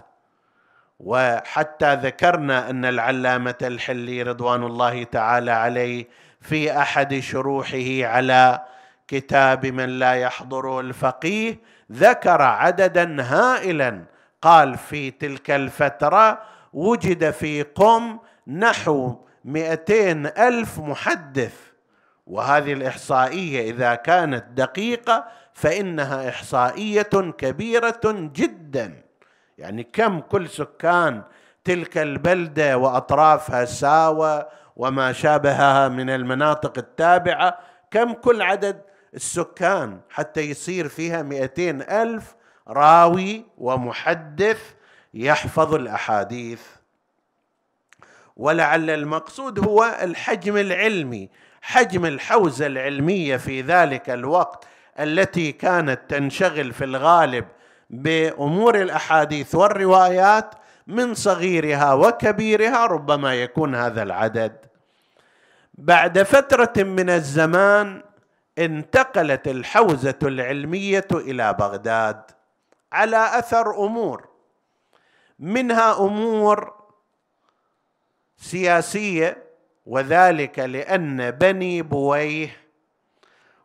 وحتى 1.01 1.95
ذكرنا 1.95 2.71
أن 2.71 2.85
العلامة 2.85 3.55
الحلي 3.63 4.23
رضوان 4.23 4.63
الله 4.63 5.05
تعالى 5.05 5.51
عليه 5.51 6.09
في 6.41 6.79
أحد 6.79 7.19
شروحه 7.19 8.05
على 8.07 8.63
كتاب 9.09 9.67
من 9.67 9.89
لا 9.89 10.13
يحضره 10.13 10.81
الفقيه 10.81 11.59
ذكر 11.93 12.43
عددا 12.43 13.23
هائلا. 13.23 14.05
قال 14.43 14.79
في 14.79 15.11
تلك 15.11 15.51
الفترة 15.51 16.43
وجد 16.73 17.31
في 17.31 17.63
قم 17.63 18.19
نحو 18.47 19.15
مئتين 19.45 20.27
ألف 20.27 20.79
محدث. 20.79 21.68
وهذه 22.29 22.73
الإحصائية 22.73 23.71
إذا 23.71 23.95
كانت 23.95 24.45
دقيقة 24.55 25.25
فإنها 25.53 26.29
إحصائية 26.29 27.03
كبيرة 27.39 28.01
جدا. 28.05 29.03
يعني 29.59 29.83
كم 29.83 30.21
كل 30.21 30.49
سكان 30.49 31.23
تلك 31.65 31.99
البلدة 31.99 32.79
وأطرافها 32.79 33.65
ساوى 33.65 34.47
وما 34.77 35.13
شابهها 35.13 35.89
من 35.89 36.11
المناطق 36.11 36.79
التابعة 36.79 37.59
كم 37.91 38.13
كل 38.13 38.43
عدد 38.43 38.81
السكان 39.15 40.01
حتى 40.11 40.41
يصير 40.41 40.89
فيها 40.89 41.23
مئتين 41.23 41.83
ألف 41.83 42.35
راوي 42.69 43.45
ومحدث 43.59 44.61
يحفظ 45.15 45.75
الأحاديث. 45.75 46.63
ولعل 48.37 48.91
المقصود 48.91 49.67
هو 49.67 49.99
الحجم 50.03 50.57
العلمي. 50.57 51.31
حجم 51.69 52.07
الحوزة 52.07 52.67
العلمية 52.67 53.37
في 53.37 53.63
ذلك 53.63 54.11
الوقت 54.11 54.65
التي 54.99 55.53
كانت 55.53 56.01
تنشغل 56.09 56.73
في 56.73 56.85
الغالب 56.85 57.49
بأمور 57.91 58.81
الأحاديث 58.81 59.55
والروايات 59.55 60.55
من 60.87 61.15
صغيرها 61.15 61.95
وكبيرها 61.95 62.87
ربما 62.87 63.35
يكون 63.35 63.75
هذا 63.75 64.03
العدد. 64.03 64.57
بعد 65.75 66.23
فترة 66.23 66.73
من 66.83 67.11
الزمان 67.11 68.03
انتقلت 68.59 69.49
الحوزة 69.49 70.19
العلمية 70.23 71.09
إلى 71.13 71.55
بغداد 71.55 72.23
على 72.93 73.39
أثر 73.39 73.85
أمور. 73.85 74.29
منها 75.39 75.99
أمور 75.99 76.73
سياسية 78.37 79.48
وذلك 79.89 80.59
لأن 80.59 81.31
بني 81.31 81.83
بويه 81.83 82.57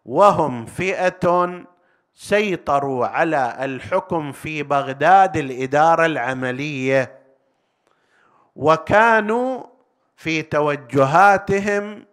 وهم 0.05 0.65
فئة 0.65 1.63
سيطروا 2.15 3.05
على 3.07 3.57
الحكم 3.59 4.31
في 4.31 4.63
بغداد 4.63 5.37
الإدارة 5.37 6.05
العملية 6.05 7.19
وكانوا 8.55 9.63
في 10.15 10.41
توجهاتهم 10.41 12.05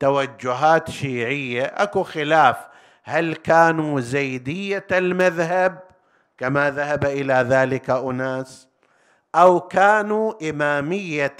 توجهات 0.00 0.90
شيعية. 0.90 1.62
أكو 1.64 2.02
خلاف. 2.02 2.56
هل 3.04 3.34
كانوا 3.34 4.00
زيدية 4.00 4.86
المذهب 4.92 5.78
كما 6.38 6.70
ذهب 6.70 7.04
إلى 7.04 7.34
ذلك 7.34 7.90
أناس؟ 7.90 8.68
أو 9.34 9.60
كانوا 9.60 10.50
إمامية 10.50 11.36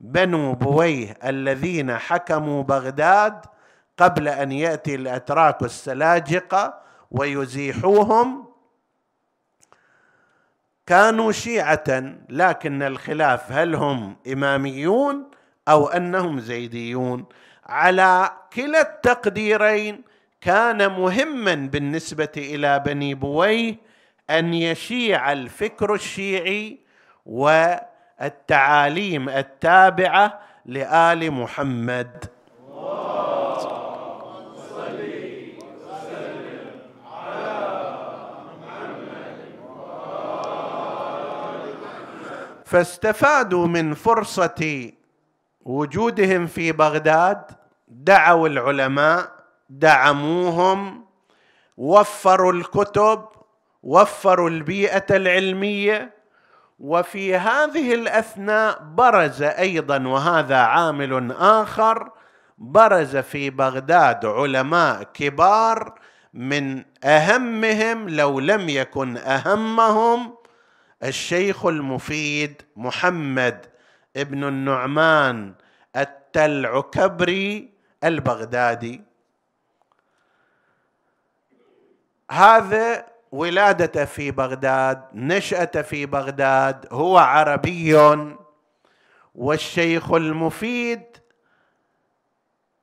بنو 0.00 0.52
بويه 0.52 1.18
الذين 1.24 1.98
حكموا 1.98 2.62
بغداد 2.62 3.40
قبل 3.98 4.28
أن 4.28 4.52
يأتي 4.52 4.94
الأتراك 4.94 5.62
السلاجقه 5.62 6.80
ويزيحوهم. 7.10 8.44
كانوا 10.86 11.32
شيعة 11.32 12.14
لكن 12.28 12.82
الخلاف 12.82 13.52
هل 13.52 13.74
هم 13.74 14.16
إماميون 14.32 15.30
أو 15.68 15.88
أنهم 15.88 16.40
زيديون؟ 16.40 17.24
على 17.66 18.30
كلا 18.52 18.80
التقديرين 18.80 20.02
كان 20.40 20.92
مهما 20.92 21.54
بالنسبة 21.54 22.32
إلى 22.36 22.78
بني 22.78 23.14
بويه 23.14 23.76
أن 24.30 24.54
يشيع 24.54 25.32
الفكر 25.32 25.94
الشيعي 25.94 26.78
والتعاليم 28.20 29.28
التابعة 29.28 30.40
لآل 30.66 31.30
محمد. 31.30 32.24
فاستفادوا 42.64 43.66
من 43.66 43.94
فرصة 43.94 44.90
وجودهم 45.64 46.46
في 46.46 46.72
بغداد 46.72 47.42
دعوا 47.88 48.48
العلماء 48.48 49.30
دعموهم 49.70 51.04
وفروا 51.76 52.52
الكتب 52.52 53.24
وفروا 53.82 54.50
البيئة 54.50 55.16
العلمية 55.16 56.13
وفي 56.78 57.36
هذه 57.36 57.94
الأثناء 57.94 58.82
برز 58.82 59.42
أيضا 59.42 60.06
وهذا 60.06 60.56
عامل 60.56 61.32
آخر 61.32 62.10
برز 62.58 63.16
في 63.16 63.50
بغداد 63.50 64.26
علماء 64.26 65.02
كبار 65.02 65.98
من 66.34 66.84
أهمهم 67.04 68.08
لو 68.08 68.40
لم 68.40 68.68
يكن 68.68 69.16
أهمهم 69.16 70.34
الشيخ 71.02 71.66
المفيد 71.66 72.62
محمد 72.76 73.66
ابن 74.16 74.44
النعمان 74.44 75.54
التلعكبري 75.96 77.70
البغدادي. 78.04 79.02
هذا 82.30 83.13
ولادته 83.34 84.04
في 84.04 84.30
بغداد 84.30 85.02
نشأته 85.14 85.82
في 85.82 86.06
بغداد 86.06 86.86
هو 86.92 87.18
عربي. 87.18 87.96
والشيخ 89.34 90.12
المفيد 90.12 91.02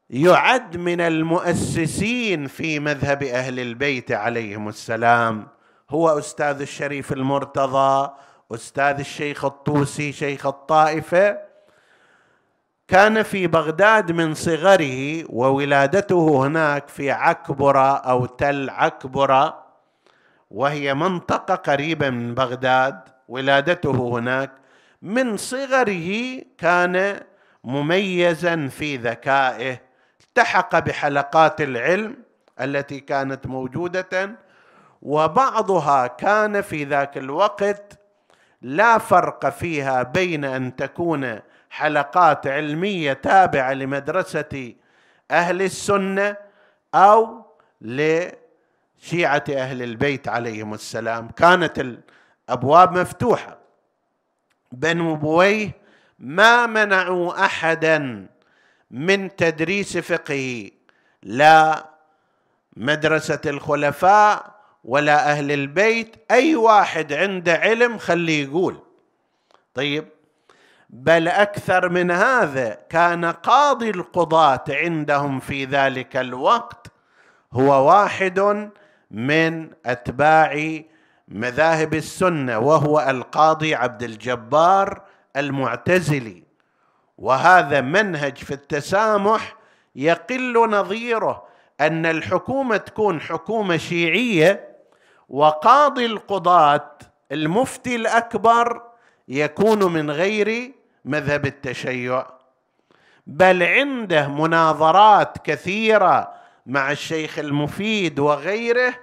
يعد 0.10 0.78
من 0.78 1.02
المؤسسين 1.02 2.48
في 2.48 2.80
مذهب 2.80 3.24
أهل 3.24 3.60
البيت 3.60 4.12
عليهم 4.12 4.68
السلام. 4.68 5.48
هو 5.90 6.20
أستاذ 6.20 6.62
الشريف 6.62 7.14
المرتضى 7.14 8.12
أستاذ 8.52 9.00
الشيخ 9.00 9.46
الطوسي 9.46 10.12
شيخ 10.12 10.46
الطائفة. 10.46 11.38
كان 12.88 13.24
في 13.24 13.48
بغداد 13.48 14.12
من 14.12 14.34
صغره 14.34 15.24
وولادته 15.30 16.46
هناك 16.46 16.88
في 16.88 17.12
عكبرة 17.12 17.98
أو 17.98 18.26
تل 18.26 18.70
عكبرة. 18.70 19.71
وهي 20.52 20.94
منطقة 20.94 21.56
قريبة 21.56 22.10
من 22.10 22.36
بغداد 22.36 23.00
ولادته 23.28 24.18
هناك. 24.18 24.52
من 25.02 25.38
صغره 25.38 26.42
كان 26.58 27.20
مميزا 27.64 28.68
في 28.68 28.98
ذكائه. 28.98 29.82
التحق 30.22 30.80
بحلقات 30.80 31.62
العلم 31.62 32.16
التي 32.62 33.00
كانت 33.00 33.48
موجودة 33.48 34.32
وبعضها 35.02 36.08
كان 36.08 36.62
في 36.62 36.84
ذاك 36.84 37.18
الوقت 37.18 38.00
لا 38.62 38.98
فرق 38.98 39.50
فيها 39.50 40.04
بين 40.04 40.46
أن 40.46 40.76
تكون 40.76 41.40
حلقات 41.70 42.48
علمية 42.48 43.14
تابعة 43.14 43.74
لمدرسة 43.74 44.74
أهل 45.32 45.62
السنة 45.62 46.36
أو 46.96 47.46
لشيعه 49.02 49.44
أهل 49.50 49.84
البيت 49.84 50.28
عليهم 50.28 50.74
السلام. 50.74 51.30
كانت 51.30 51.80
الأبواب 52.50 52.98
مفتوحة. 52.98 53.58
بنو 54.72 55.16
بويه 55.16 55.72
ما 56.20 56.66
منعوا 56.66 57.46
أحدا 57.46 58.28
من 58.92 59.36
تدريس 59.36 59.98
فقهه 59.98 60.70
لا 61.24 61.86
مدرسة 62.78 63.42
الخلفاء 63.46 64.56
ولا 64.84 65.32
أهل 65.32 65.52
البيت. 65.52 66.16
أي 66.32 66.56
واحد 66.56 67.14
عنده 67.14 67.56
علم 67.56 67.98
خليه 67.98 68.44
يقول. 68.44 68.80
طيب 69.74 70.08
بل 70.90 71.28
أكثر 71.28 71.90
من 71.90 72.12
هذا 72.12 72.78
كان 72.90 73.26
قاضي 73.26 73.90
القضاة 73.90 74.64
عندهم 74.70 75.40
في 75.40 75.66
ذلك 75.66 76.18
الوقت 76.18 76.88
هو 77.54 77.88
واحد 77.88 78.70
من 79.12 79.70
أتباع 79.86 80.80
مذاهب 81.28 81.94
السنة 81.94 82.60
وهو 82.60 83.00
القاضي 83.00 83.76
عبد 83.76 84.04
الجبار 84.04 85.02
المعتزلي. 85.36 86.44
وهذا 87.18 87.82
منهج 87.82 88.38
في 88.38 88.54
التسامح 88.54 89.56
يقل 89.96 90.70
نظيره 90.70 91.44
أن 91.82 92.06
الحكومة 92.06 92.78
تكون 92.78 93.22
حكومة 93.22 93.78
شيعية 93.78 94.78
وقاضي 95.30 96.06
القضاة 96.06 96.90
المفتي 97.32 97.96
الأكبر 97.96 98.82
يكون 99.28 99.94
من 99.94 100.12
غير 100.12 100.72
مذهب 101.06 101.46
التشيع. 101.46 102.26
بل 103.28 103.64
عنده 103.64 104.28
مناظرات 104.28 105.38
كثيرة 105.38 106.41
مع 106.66 106.92
الشيخ 106.92 107.40
المفيد 107.40 108.20
وغيره 108.20 108.94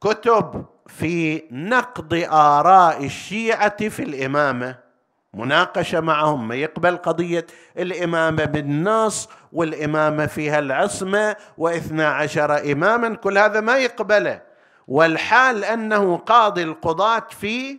كتب 0.00 0.64
في 0.86 1.42
نقد 1.50 2.14
آراء 2.30 3.04
الشيعة 3.04 3.88
في 3.88 4.02
الإمامة. 4.02 4.84
مناقشة 5.34 6.00
معهم 6.00 6.48
ما 6.48 6.54
يقبل 6.54 6.96
قضية 6.96 7.46
الإمامة 7.78 8.44
بالنص 8.44 9.28
والإمامة 9.52 10.26
فيها 10.26 10.58
العصمة 10.58 11.36
واثنا 11.58 12.08
عشر 12.08 12.72
إماما 12.72 13.14
كل 13.14 13.38
هذا 13.38 13.60
ما 13.60 13.78
يقبله. 13.78 14.42
والحال 14.88 15.64
أنه 15.64 16.16
قاضي 16.16 16.62
القضاة 16.62 17.26
في 17.30 17.78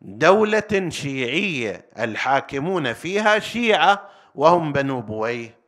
دولة 0.00 0.88
شيعية 0.88 1.86
الحاكمون 1.98 2.92
فيها 2.92 3.38
شيعة 3.38 4.08
وهم 4.34 4.72
بنو 4.72 5.00
بويه. 5.00 5.63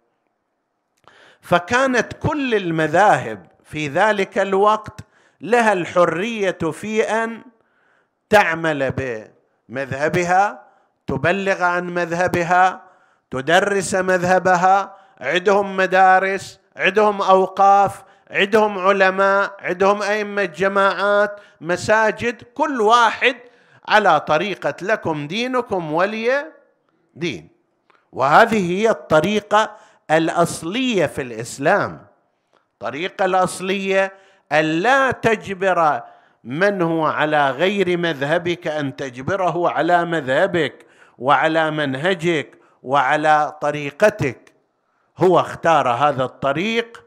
فكانت 1.46 2.12
كل 2.12 2.54
المذاهب 2.54 3.46
في 3.64 3.88
ذلك 3.88 4.38
الوقت 4.38 5.00
لها 5.40 5.72
الحرية 5.72 6.58
في 6.72 7.02
أن 7.02 7.42
تعمل 8.30 8.92
بمذهبها 9.68 10.62
تبلغ 11.06 11.62
عن 11.62 11.86
مذهبها 11.86 12.82
تدرس 13.30 13.94
مذهبها 13.94 14.96
عندهم 15.20 15.76
مدارس 15.76 16.60
عندهم 16.76 17.22
أوقاف 17.22 18.04
عندهم 18.30 18.78
علماء 18.78 19.56
عندهم 19.60 20.02
أئمة 20.02 20.44
جماعات 20.44 21.40
مساجد 21.60 22.42
كل 22.54 22.80
واحد 22.80 23.36
على 23.88 24.20
طريقة 24.20 24.74
لكم 24.82 25.26
دينكم 25.26 25.92
ولي 25.92 26.46
دين. 27.14 27.48
وهذه 28.12 28.72
هي 28.72 28.90
الطريقة 28.90 29.85
الأصلية 30.10 31.06
في 31.06 31.22
الإسلام. 31.22 32.06
الطريقة 32.72 33.24
الأصلية 33.24 34.12
الا 34.52 35.10
تجبر 35.10 36.02
من 36.44 36.82
هو 36.82 37.06
على 37.06 37.50
غير 37.50 37.96
مذهبك 37.98 38.66
أن 38.66 38.96
تجبره 38.96 39.70
على 39.70 40.04
مذهبك 40.04 40.86
وعلى 41.18 41.70
منهجك 41.70 42.58
وعلى 42.82 43.56
طريقتك. 43.60 44.52
هو 45.18 45.40
اختار 45.40 45.88
هذا 45.88 46.24
الطريق 46.24 47.04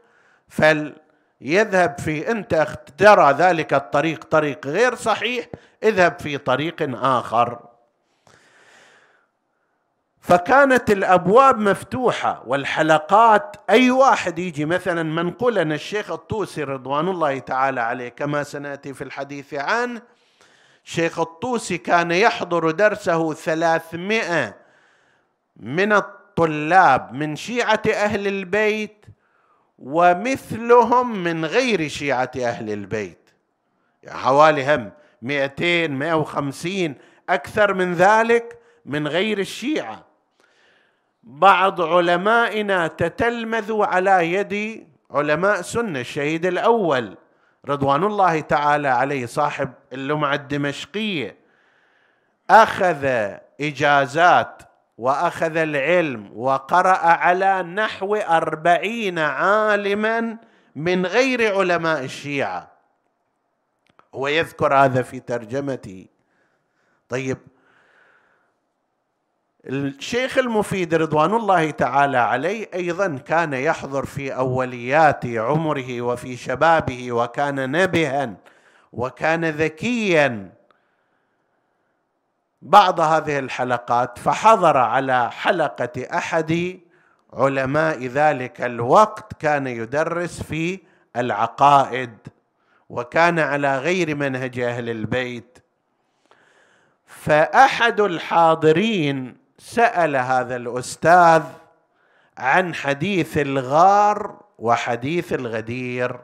فليذهب 0.48 1.98
في 1.98 2.30
أنت 2.30 2.66
ترى 2.98 3.32
ذلك 3.32 3.74
الطريق 3.74 4.24
طريق 4.24 4.66
غير 4.66 4.94
صحيح 4.94 5.46
اذهب 5.82 6.18
في 6.20 6.38
طريق 6.38 7.02
آخر. 7.02 7.69
فكانت 10.20 10.90
الأبواب 10.90 11.58
مفتوحة 11.58 12.42
والحلقات 12.46 13.56
أي 13.70 13.90
واحد 13.90 14.38
يجي 14.38 14.64
مثلا 14.64 15.02
منقول 15.02 15.58
أن 15.58 15.72
الشيخ 15.72 16.10
الطوسي 16.10 16.64
رضوان 16.64 17.08
الله 17.08 17.38
تعالى 17.38 17.80
عليه 17.80 18.08
كما 18.08 18.42
سنأتي 18.42 18.94
في 18.94 19.04
الحديث 19.04 19.54
عنه 19.54 20.02
شيخ 20.84 21.20
الطوسي 21.20 21.78
كان 21.78 22.10
يحضر 22.10 22.70
درسه 22.70 23.34
ثلاثمائة 23.34 24.54
من 25.56 25.92
الطلاب 25.92 27.12
من 27.12 27.36
شيعة 27.36 27.82
أهل 27.94 28.26
البيت 28.26 29.06
ومثلهم 29.78 31.24
من 31.24 31.44
غير 31.44 31.88
شيعة 31.88 32.30
أهل 32.36 32.70
البيت. 32.70 33.30
يعني 34.02 34.18
حوالي 34.18 34.74
هم 34.74 34.90
200 35.22 35.88
150 35.88 36.94
أكثر 37.28 37.74
من 37.74 37.94
ذلك 37.94 38.58
من 38.84 39.08
غير 39.08 39.38
الشيعة. 39.38 40.09
بعض 41.22 41.80
علمائنا 41.80 42.86
تتلمذوا 42.86 43.86
على 43.86 44.32
يد 44.32 44.86
علماء 45.10 45.62
سنة 45.62 46.00
الشهيد 46.00 46.46
الأول 46.46 47.16
رضوان 47.68 48.04
الله 48.04 48.40
تعالى 48.40 48.88
عليه 48.88 49.26
صاحب 49.26 49.72
اللمعة 49.92 50.34
الدمشقية. 50.34 51.36
أخذ 52.50 53.04
إجازات 53.60 54.62
وأخذ 54.98 55.56
العلم 55.56 56.30
وقرأ 56.34 56.98
على 56.98 57.62
نحو 57.62 58.16
أربعين 58.16 59.18
عالما 59.18 60.36
من 60.76 61.06
غير 61.06 61.58
علماء 61.58 62.04
الشيعة. 62.04 62.70
هو 64.14 64.28
يذكر 64.28 64.74
هذا 64.74 65.02
في 65.02 65.20
ترجمته 65.20 66.06
طيب 67.08 67.38
الشيخ 69.66 70.38
المفيد 70.38 70.94
رضوان 70.94 71.34
الله 71.34 71.70
تعالى 71.70 72.18
عليه 72.18 72.70
أيضا 72.74 73.16
كان 73.16 73.52
يحضر 73.52 74.04
في 74.04 74.34
أوليات 74.34 75.26
عمره 75.26 76.00
وفي 76.00 76.36
شبابه 76.36 77.12
وكان 77.12 77.70
نبها 77.70 78.34
وكان 78.92 79.44
ذكيا 79.44 80.52
بعض 82.62 83.00
هذه 83.00 83.38
الحلقات 83.38 84.18
فحضر 84.18 84.76
على 84.76 85.30
حلقة 85.30 86.06
أحد 86.14 86.80
علماء 87.32 88.06
ذلك 88.06 88.60
الوقت 88.62 89.32
كان 89.40 89.66
يدرس 89.66 90.42
في 90.42 90.80
العقائد 91.16 92.18
وكان 92.88 93.38
على 93.38 93.78
غير 93.78 94.14
منهج 94.14 94.58
أهل 94.58 94.90
البيت. 94.90 95.58
فأحد 97.06 98.00
الحاضرين 98.00 99.39
سأل 99.60 100.16
هذا 100.16 100.56
الأستاذ 100.56 101.42
عن 102.38 102.74
حديث 102.74 103.38
الغار 103.38 104.40
وحديث 104.58 105.32
الغدير. 105.32 106.20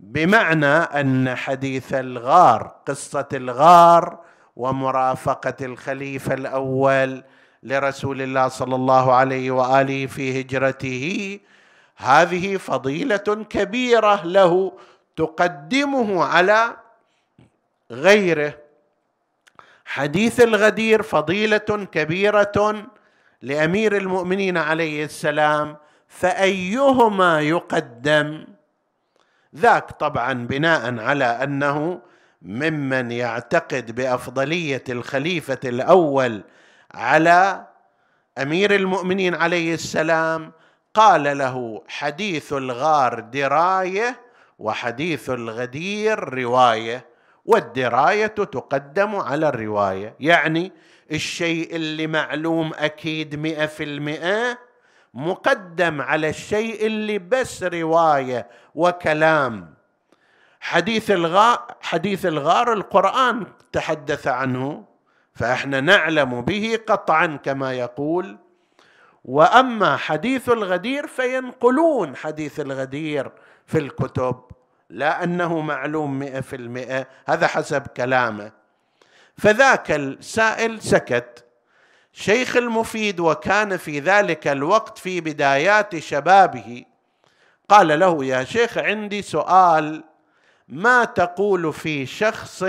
بمعنى 0.00 0.66
أن 0.66 1.34
حديث 1.34 1.94
الغار 1.94 2.76
قصة 2.86 3.28
الغار 3.32 4.18
ومرافقة 4.56 5.54
الخليفة 5.60 6.34
الأول 6.34 7.24
لرسول 7.62 8.22
الله 8.22 8.48
صلى 8.48 8.74
الله 8.74 9.12
عليه 9.14 9.50
وآله 9.50 10.06
في 10.06 10.40
هجرته 10.40 11.40
هذه 11.96 12.56
فضيلة 12.56 13.46
كبيرة 13.50 14.24
له 14.24 14.72
تقدمه 15.16 16.24
على 16.24 16.76
غيره. 17.90 18.63
حديث 19.94 20.40
الغدير 20.40 21.02
فضيلة 21.02 21.86
كبيرة 21.92 22.86
لأمير 23.42 23.96
المؤمنين 23.96 24.56
عليه 24.56 25.04
السلام 25.04 25.76
فأيهما 26.08 27.40
يقدم؟ 27.40 28.46
ذاك 29.56 29.90
طبعا 29.90 30.32
بناء 30.32 30.98
على 30.98 31.24
أنه 31.24 32.00
ممن 32.42 33.10
يعتقد 33.10 33.94
بأفضلية 33.94 34.84
الخليفة 34.88 35.60
الأول 35.64 36.44
على 36.94 37.66
أمير 38.38 38.74
المؤمنين 38.74 39.34
عليه 39.34 39.74
السلام 39.74 40.52
قال 40.94 41.38
له 41.38 41.82
حديث 41.88 42.52
الغار 42.52 43.20
دراية 43.20 44.20
وحديث 44.58 45.30
الغدير 45.30 46.34
رواية. 46.34 47.13
والدراية 47.44 48.26
تقدم 48.26 49.16
على 49.16 49.48
الرواية. 49.48 50.16
يعني 50.20 50.72
الشيء 51.12 51.76
اللي 51.76 52.06
معلوم 52.06 52.72
أكيد 52.74 53.34
مئة 53.34 53.66
في 53.66 53.84
المئة 53.84 54.58
مقدم 55.14 56.00
على 56.00 56.28
الشيء 56.28 56.86
اللي 56.86 57.18
بس 57.18 57.62
رواية 57.62 58.48
وكلام. 58.74 59.74
حديث 60.60 61.10
الغار 61.10 61.74
حديث 61.80 62.26
الغار 62.26 62.72
القرآن 62.72 63.46
تحدث 63.72 64.26
عنه 64.26 64.84
فإحنا 65.34 65.80
نعلم 65.80 66.40
به 66.40 66.78
قطعا 66.86 67.26
كما 67.26 67.72
يقول. 67.72 68.38
وأما 69.24 69.96
حديث 69.96 70.48
الغدير 70.48 71.06
فينقلون 71.06 72.16
حديث 72.16 72.60
الغدير 72.60 73.32
في 73.66 73.78
الكتب. 73.78 74.40
لا 74.94 75.24
انه 75.24 75.60
معلوم 75.60 76.18
مئة 76.18 76.40
في 76.40 76.56
المئة. 76.56 77.06
هذا 77.26 77.46
حسب 77.46 77.86
كلامه. 77.86 78.52
فذاك 79.38 79.90
السائل 79.90 80.82
سكت. 80.82 81.44
شيخ 82.12 82.56
المفيد 82.56 83.20
وكان 83.20 83.76
في 83.76 84.00
ذلك 84.00 84.48
الوقت 84.48 84.98
في 84.98 85.20
بدايات 85.20 85.96
شبابه. 85.96 86.84
قال 87.68 87.98
له 88.00 88.24
يا 88.24 88.44
شيخ 88.44 88.78
عندي 88.78 89.22
سؤال. 89.22 90.04
ما 90.68 91.04
تقول 91.04 91.72
في 91.72 92.06
شخص 92.06 92.64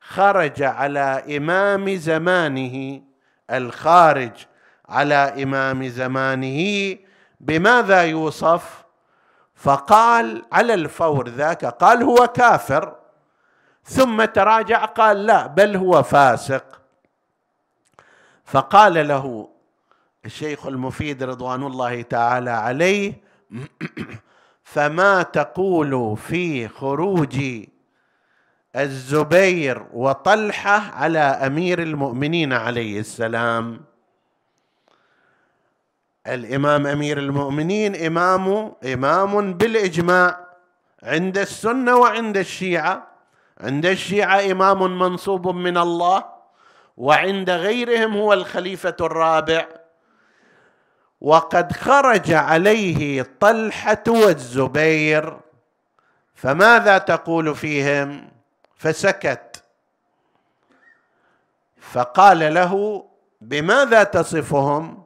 خرج 0.00 0.62
على 0.62 1.36
إمام 1.36 1.96
زمانه؟ 1.96 3.00
الخارج 3.50 4.46
على 4.88 5.42
إمام 5.42 5.88
زمانه. 5.88 6.96
بماذا 7.40 8.02
يوصف؟ 8.02 8.83
فقال 9.64 10.44
على 10.52 10.74
الفور 10.74 11.28
ذاك 11.28 11.64
قال 11.64 12.02
هو 12.02 12.26
كافر. 12.26 12.94
ثم 13.84 14.24
تراجع 14.24 14.84
قال 14.84 15.26
لا 15.26 15.46
بل 15.46 15.76
هو 15.76 16.02
فاسق. 16.02 16.80
فقال 18.44 19.08
له 19.08 19.48
الشيخ 20.24 20.66
المفيد 20.66 21.22
رضوان 21.22 21.62
الله 21.62 22.02
تعالى 22.02 22.50
عليه 22.50 23.12
فما 24.72 25.22
تقول 25.22 26.16
في 26.16 26.68
خروج 26.68 27.40
الزبير 28.76 29.86
وطلحة 29.92 30.78
على 30.94 31.18
أمير 31.18 31.82
المؤمنين 31.82 32.52
عليه 32.52 33.00
السلام؟ 33.00 33.80
الإمام 36.26 36.86
أمير 36.86 37.18
المؤمنين 37.18 38.06
امام 38.06 38.72
إمام 38.84 39.54
بالإجماع 39.54 40.46
عند 41.02 41.38
السنة 41.38 41.96
وعند 41.96 42.36
الشيعة. 42.36 43.06
عند 43.60 43.86
الشيعة 43.86 44.50
إمام 44.50 44.98
منصوب 44.98 45.48
من 45.48 45.76
الله 45.78 46.24
وعند 46.96 47.50
غيرهم 47.50 48.16
هو 48.16 48.32
الخليفة 48.32 48.96
الرابع. 49.00 49.66
وقد 51.20 51.72
خرج 51.72 52.32
عليه 52.32 53.26
طلحة 53.40 54.04
والزبير. 54.08 55.38
فماذا 56.34 56.98
تقول 56.98 57.54
فيهم؟ 57.54 58.30
فسكت. 58.76 59.64
فقال 61.80 62.54
له 62.54 63.04
بماذا 63.40 64.04
تصفهم؟ 64.04 65.03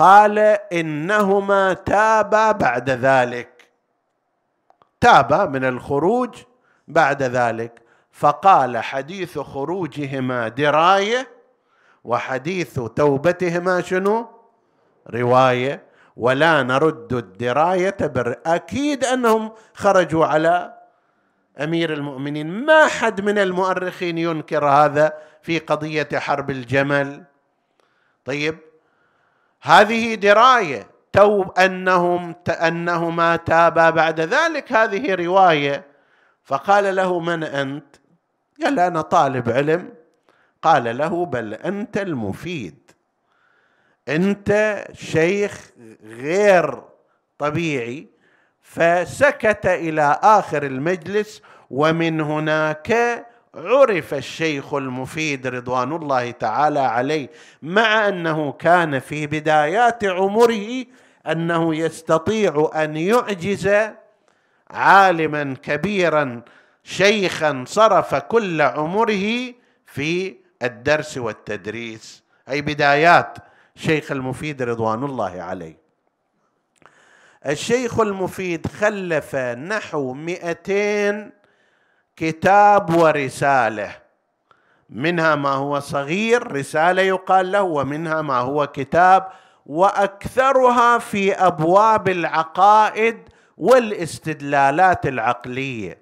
قال 0.00 0.38
إنهما 0.72 1.72
تابا 1.72 2.52
بعد 2.52 2.90
ذلك. 2.90 3.70
تابا 5.00 5.44
من 5.44 5.64
الخروج 5.64 6.34
بعد 6.88 7.22
ذلك. 7.22 7.82
فقال 8.12 8.78
حديث 8.78 9.38
خروجهما 9.38 10.48
دراية 10.48 11.28
وحديث 12.04 12.80
توبتهما 12.80 13.80
شنو؟ 13.80 14.28
رواية. 15.10 15.82
ولا 16.16 16.62
نرد 16.62 17.12
الدراية 17.12 17.96
بر 18.00 18.36
أكيد 18.46 19.04
أنهم 19.04 19.52
خرجوا 19.74 20.26
على 20.26 20.74
أمير 21.60 21.92
المؤمنين. 21.92 22.64
ما 22.64 22.86
حد 22.86 23.20
من 23.20 23.38
المؤرخين 23.38 24.18
ينكر 24.18 24.66
هذا 24.66 25.12
في 25.42 25.58
قضية 25.58 26.08
حرب 26.14 26.50
الجمل. 26.50 27.24
طيب 28.24 28.69
هذه 29.62 30.14
دراية. 30.14 30.86
تو 31.12 31.42
أنهم 31.42 32.34
أنهما 32.48 33.36
تابا 33.36 33.90
بعد 33.90 34.20
ذلك 34.20 34.72
هذه 34.72 35.14
رواية. 35.14 35.84
فقال 36.44 36.96
له 36.96 37.20
من 37.20 37.44
أنت؟ 37.44 37.96
قال 38.64 38.78
أنا 38.78 39.00
طالب 39.00 39.50
علم. 39.50 39.92
قال 40.62 40.98
له 40.98 41.26
بل 41.26 41.54
أنت 41.54 41.98
المفيد. 41.98 42.90
أنت 44.08 44.84
شيخ 44.92 45.70
غير 46.04 46.82
طبيعي. 47.38 48.06
فسكت 48.62 49.66
إلى 49.66 50.20
آخر 50.22 50.62
المجلس 50.62 51.42
ومن 51.70 52.20
هناك 52.20 53.26
عرف 53.54 54.14
الشيخ 54.14 54.74
المفيد 54.74 55.46
رضوان 55.46 55.92
الله 55.92 56.30
تعالى 56.30 56.80
عليه 56.80 57.30
مع 57.62 58.08
أنه 58.08 58.52
كان 58.52 58.98
في 58.98 59.26
بدايات 59.26 60.04
عمره 60.04 60.84
أنه 61.26 61.74
يستطيع 61.74 62.70
أن 62.74 62.96
يعجز 62.96 63.70
عالما 64.70 65.56
كبيرا 65.62 66.42
شيخا 66.84 67.64
صرف 67.66 68.14
كل 68.14 68.62
عمره 68.62 69.54
في 69.86 70.36
الدرس 70.62 71.18
والتدريس. 71.18 72.22
أي 72.48 72.62
بدايات 72.62 73.38
شيخ 73.76 74.12
المفيد 74.12 74.62
رضوان 74.62 75.04
الله 75.04 75.42
عليه. 75.42 75.76
الشيخ 77.46 78.00
المفيد 78.00 78.66
خلف 78.66 79.36
نحو 79.36 80.12
مئتين 80.12 81.39
كتاب 82.20 82.96
ورسالة. 82.96 83.96
منها 84.90 85.34
ما 85.34 85.50
هو 85.50 85.80
صغير 85.80 86.52
رسالة 86.52 87.02
يقال 87.02 87.52
له 87.52 87.62
ومنها 87.62 88.22
ما 88.22 88.38
هو 88.38 88.66
كتاب. 88.66 89.28
وأكثرها 89.66 90.98
في 90.98 91.32
أبواب 91.32 92.08
العقائد 92.08 93.16
والاستدلالات 93.56 95.06
العقلية. 95.06 95.98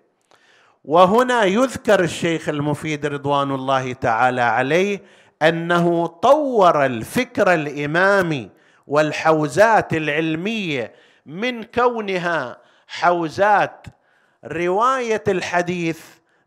وهنا 0.84 1.44
يذكر 1.44 2.00
الشيخ 2.00 2.48
المفيد 2.48 3.06
رضوان 3.06 3.50
الله 3.50 3.92
تعالى 3.92 4.42
عليه 4.42 5.02
أنه 5.42 6.06
طور 6.06 6.86
الفكر 6.86 7.54
الإمامي 7.54 8.50
والحوزات 8.86 9.94
العلمية 9.94 10.92
من 11.26 11.62
كونها 11.64 12.58
حوزات 12.88 13.86
رواية 14.44 15.24
الحديث 15.28 16.00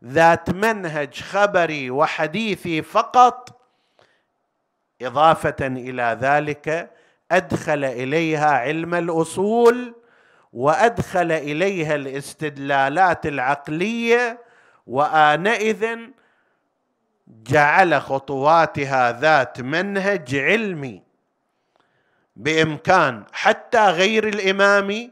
ذات 0.04 0.50
منهج 0.50 1.20
خبري 1.20 1.90
وحديثي 1.90 2.82
فقط 2.82 3.60
إضافة 5.02 5.56
إلى 5.60 6.18
ذلك 6.20 6.90
أدخل 7.30 7.84
إليها 7.84 8.50
علم 8.50 8.94
الأصول 8.94 9.94
وأدخل 10.52 11.32
إليها 11.32 11.94
الاستدلالات 11.94 13.26
العقلية 13.26 14.38
وآنئذ 14.86 15.98
جعل 17.28 18.00
خطواتها 18.00 19.20
ذات 19.20 19.60
منهج 19.60 20.34
علمي 20.34 21.02
بإمكان 22.36 23.24
حتى 23.32 23.90
غير 23.90 24.28
الامام 24.28 25.10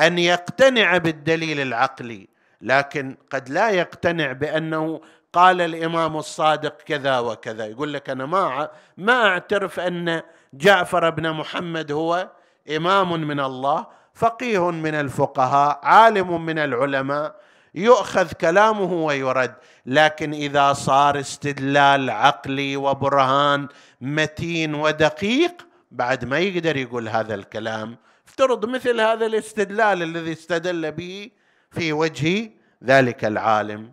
أن 0.00 0.18
يقتنع 0.18 0.96
بالدليل 0.96 1.60
العقلي 1.60 2.28
لكن 2.62 3.16
قد 3.30 3.48
لا 3.48 3.70
يقتنع 3.70 4.32
بأنه 4.32 5.00
قال 5.32 5.60
الإمام 5.60 6.16
الصادق 6.16 6.76
كذا 6.76 7.18
وكذا. 7.18 7.66
يقول 7.66 7.92
لك 7.92 8.10
أنا 8.10 8.26
ما 8.26 8.68
ما 8.96 9.26
أعترف 9.26 9.80
أن 9.80 10.22
جعفر 10.54 11.10
بن 11.10 11.32
محمد 11.32 11.92
هو 11.92 12.28
إمام 12.76 13.20
من 13.20 13.40
الله 13.40 13.86
فقيه 14.14 14.70
من 14.70 14.94
الفقهاء 14.94 15.80
عالم 15.82 16.44
من 16.44 16.58
العلماء 16.58 17.36
يؤخذ 17.74 18.32
كلامه 18.32 18.92
ويرد. 18.92 19.54
لكن 19.86 20.32
إذا 20.32 20.72
صار 20.72 21.20
استدلال 21.20 22.10
عقلي 22.10 22.76
وبرهان 22.76 23.68
متين 24.00 24.74
ودقيق 24.74 25.66
بعد 25.90 26.24
ما 26.24 26.38
يقدر 26.38 26.76
يقول 26.76 27.08
هذا 27.08 27.34
الكلام 27.34 27.96
افترض 28.38 28.68
مثل 28.68 29.00
هذا 29.00 29.26
الاستدلال 29.26 30.02
الذي 30.02 30.32
استدل 30.32 30.92
به 30.92 31.30
في 31.70 31.92
وجه 31.92 32.50
ذلك 32.84 33.24
العالم. 33.24 33.92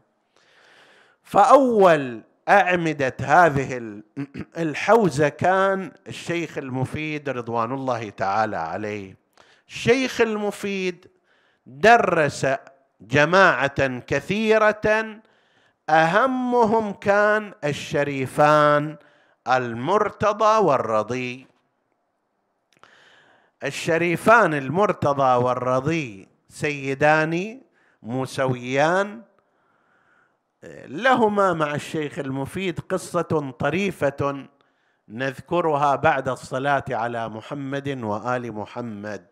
فأول 1.24 2.22
أعمدة 2.50 3.16
هذه 3.22 4.02
الحوزة 4.58 5.30
كان 5.30 5.92
الشيخ 6.08 6.58
المفيد 6.58 7.30
رضوان 7.30 7.72
الله 7.72 8.10
تعالى 8.10 8.58
عليه. 8.58 9.18
الشيخ 9.68 10.22
المفيد 10.22 11.08
درس 11.66 12.48
جماعة 13.02 14.00
كثيرة 14.00 15.22
أهمهم 15.90 16.94
كان 16.94 17.54
الشريفان 17.64 18.96
المرتضى 19.48 20.66
والرضي. 20.66 21.48
الشريفان 23.66 24.54
المرتضى 24.54 25.44
والرضي 25.44 26.28
سيدان 26.50 27.62
موسويان 28.04 29.22
لهما 30.88 31.54
مع 31.54 31.76
الشيخ 31.76 32.20
المفيد 32.20 32.80
قصة 32.80 33.54
طريفة 33.60 34.48
نذكرها 35.10 35.96
بعد 35.96 36.30
الصلاة 36.30 36.84
على 36.90 37.30
محمد 37.30 38.04
وآل 38.04 38.52
محمد. 38.54 39.26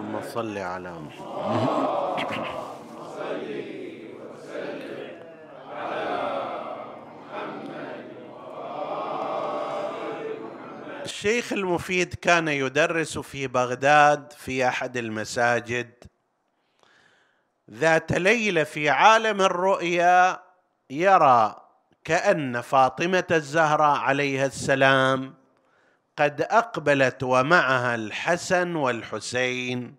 اللهم 0.00 0.22
صل 0.34 0.58
على 0.58 0.92
محمد. 0.92 1.68
الشيخ 11.04 11.52
المفيد 11.52 12.14
كان 12.14 12.48
يدرس 12.48 13.18
في 13.18 13.46
بغداد 13.46 14.32
في 14.32 14.68
أحد 14.68 14.96
المساجد. 14.96 15.90
ذات 17.70 18.12
ليلة 18.12 18.64
في 18.64 18.90
عالم 18.90 19.40
الرؤيا 19.40 20.40
يرى 20.90 21.56
كأن 22.04 22.60
فاطمة 22.60 23.24
الزهراء 23.30 23.98
عليها 23.98 24.46
السلام 24.46 25.39
قد 26.20 26.42
أقبلت 26.42 27.22
ومعها 27.22 27.94
الحسن 27.94 28.76
والحسين. 28.76 29.96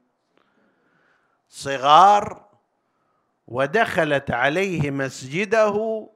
صغار 1.50 2.46
ودخلت 3.48 4.32
عليه 4.32 4.92
مسجده 4.92 6.08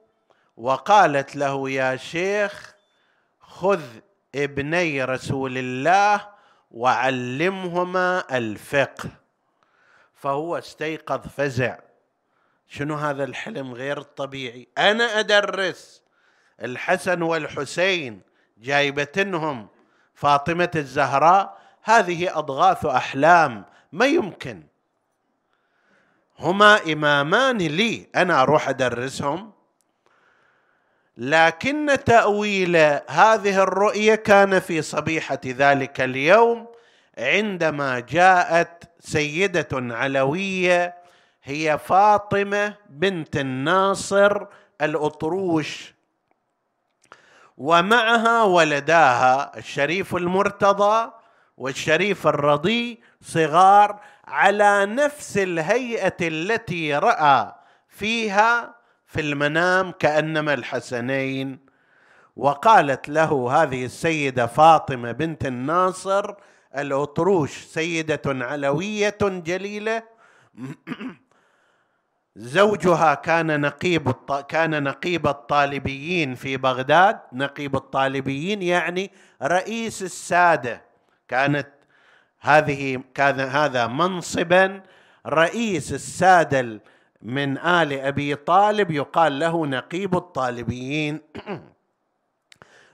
وقالت 0.56 1.36
له 1.36 1.70
يا 1.70 1.96
شيخ 1.96 2.74
خذ 3.40 3.82
ابني 4.34 5.04
رسول 5.04 5.58
الله 5.58 6.28
وعلمهما 6.70 8.36
الفقه. 8.36 9.10
فهو 10.14 10.58
استيقظ 10.58 11.26
فزع. 11.26 11.78
شنو 12.68 12.94
هذا 12.94 13.24
الحلم 13.24 13.74
غير 13.74 13.98
الطبيعي 13.98 14.68
أنا 14.78 15.04
أدرس. 15.04 16.02
الحسن 16.62 17.22
والحسين 17.22 18.20
جايبتنهم. 18.58 19.75
فاطمة 20.16 20.70
الزهراء 20.76 21.58
هذه 21.82 22.38
أضغاث 22.38 22.86
أحلام 22.86 23.64
ما 23.92 24.06
يمكن. 24.06 24.62
هما 26.38 26.92
إمامان 26.92 27.58
لي 27.58 28.08
أنا 28.16 28.42
أروح 28.42 28.68
أدرسهم. 28.68 29.52
لكن 31.16 31.96
تأويل 32.06 32.76
هذه 33.08 33.62
الرؤية 33.62 34.14
كان 34.14 34.60
في 34.60 34.82
صبيحة 34.82 35.40
ذلك 35.46 36.00
اليوم 36.00 36.66
عندما 37.18 38.00
جاءت 38.00 38.84
سيدة 39.00 39.68
علوية 39.72 40.94
هي 41.44 41.78
فاطمة 41.78 42.74
بنت 42.88 43.36
الناصر 43.36 44.46
الأطروش. 44.82 45.95
ومعها 47.56 48.42
ولداها 48.42 49.58
الشريف 49.58 50.16
المرتضى 50.16 51.12
والشريف 51.56 52.26
الرضي 52.26 53.00
صغار 53.20 54.00
على 54.24 54.86
نفس 54.86 55.38
الهيئة 55.38 56.16
التي 56.20 56.94
رأى 56.94 57.52
فيها 57.88 58.74
في 59.06 59.20
المنام 59.20 59.90
كأنما 59.90 60.54
الحسنين. 60.54 61.66
وقالت 62.36 63.08
له 63.08 63.62
هذه 63.62 63.84
السيدة 63.84 64.46
فاطمة 64.46 65.12
بنت 65.12 65.46
الناصر 65.46 66.34
الاطروش 66.76 67.64
سيدة 67.64 68.22
علوية 68.26 69.18
جليلة 69.22 70.02
زوجها 72.36 73.14
كان 73.14 73.60
نقيب 73.60 74.10
كان 74.48 74.82
نقيب 74.82 75.26
الطالبيين 75.26 76.34
في 76.34 76.56
بغداد. 76.56 77.18
نقيب 77.32 77.76
الطالبيين 77.76 78.62
يعني 78.62 79.10
رئيس 79.42 80.02
السادة. 80.02 80.82
كانت 81.28 81.68
هذه 82.40 83.02
كان 83.14 83.40
هذا 83.40 83.86
منصبا 83.86 84.82
رئيس 85.26 85.92
السادة 85.92 86.80
من 87.22 87.58
آل 87.58 87.92
أبي 87.92 88.34
طالب. 88.34 88.90
يقال 88.90 89.38
له 89.38 89.66
نقيب 89.66 90.16
الطالبيين. 90.16 91.20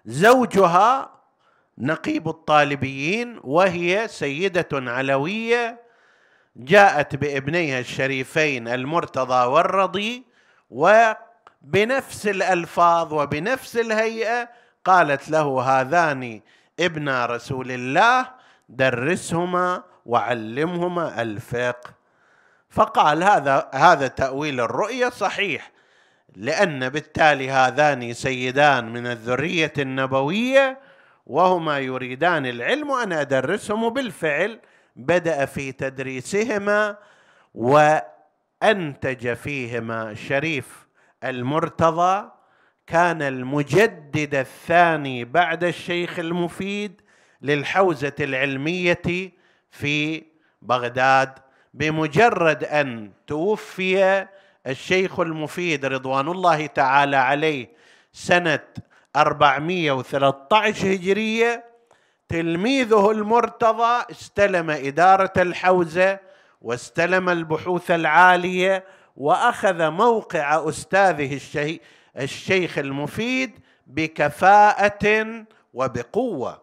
زوجها 0.07 1.11
نقيب 1.79 2.29
الطالبيين 2.29 3.41
وهي 3.45 4.09
سيدة 4.09 4.69
علوية 4.73 5.82
جاءت 6.57 7.17
بابنيها 7.17 7.79
الشريفين 7.81 8.69
المرتضى 8.69 9.47
والرضي 9.47 10.23
وبنفس 10.71 12.27
الألفاظ 12.27 13.13
وبنفس 13.13 13.77
الهيئة 13.77 14.49
قالت 14.85 15.31
له 15.31 15.63
هذان 15.63 16.41
ابن 16.81 17.09
رسول 17.09 17.71
الله 17.71 18.27
درسهما 18.69 19.83
وعلمهما 20.07 21.23
الفقه. 21.23 21.91
فقال 22.71 23.23
هذا 23.23 23.71
هذا 23.75 24.07
تأويل 24.07 24.61
الرؤيا 24.61 25.11
صحيح 25.11 25.73
لأن 26.37 26.89
بالتالي 26.89 27.51
هذان 27.51 28.13
سيدان 28.13 28.93
من 28.93 29.07
الذرية 29.07 29.73
النبوية 29.79 30.79
وهما 31.27 31.79
يريدان 31.79 32.47
العلم 32.47 32.91
وأنا 32.91 33.21
أدرسهم 33.21 33.85
وبالفعل 33.85 34.61
بدأ 34.97 35.45
في 35.45 35.73
تدريسهما 35.73 36.97
وأنتج 37.55 39.33
فيهما 39.33 40.11
الشريف 40.11 40.87
المرتضى. 41.25 42.31
كان 42.87 43.23
المجدد 43.23 44.35
الثاني 44.35 45.25
بعد 45.25 45.65
الشيخ 45.65 46.19
المفيد 46.19 47.01
للحوزة 47.43 48.13
العلمية 48.21 49.03
في 49.71 50.23
بغداد 50.63 51.39
بمجرد 51.75 52.65
أن 52.65 53.11
توفي 53.27 54.27
الشيخ 54.67 55.21
المفيد 55.21 55.85
رضوان 55.85 56.29
الله 56.29 56.67
تعالى 56.67 57.17
عليه 57.17 57.69
سنة 58.13 58.61
413 59.17 60.95
هجرية 60.95 61.65
تلميذه 62.33 63.11
المرتضى 63.11 64.05
استلم 64.11 64.71
إدارة 64.71 65.33
الحوزة 65.37 66.19
واستلم 66.63 67.29
البحوث 67.29 67.91
العالية 67.91 68.85
وأخذ 69.17 69.91
موقع 69.91 70.69
أستاذه 70.69 71.41
الشيخ 72.17 72.79
المفيد 72.79 73.59
بكفاءة 73.87 75.27
وبقوة. 75.75 76.63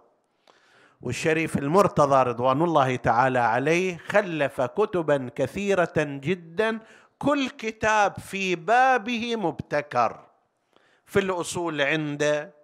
والشريف 1.01 1.57
المرتضى 1.57 2.23
رضوان 2.23 2.61
الله 2.61 2.95
تعالى 2.95 3.39
عليه 3.39 3.97
خلف 3.97 4.61
كتبا 4.61 5.29
كثيرة 5.35 5.93
جدا 5.97 6.79
كل 7.19 7.49
كتاب 7.49 8.13
في 8.19 8.55
بابه 8.55 9.35
مبتكر. 9.35 10.19
في 11.05 11.19
الأصول 11.19 11.81
عنده 11.81 12.58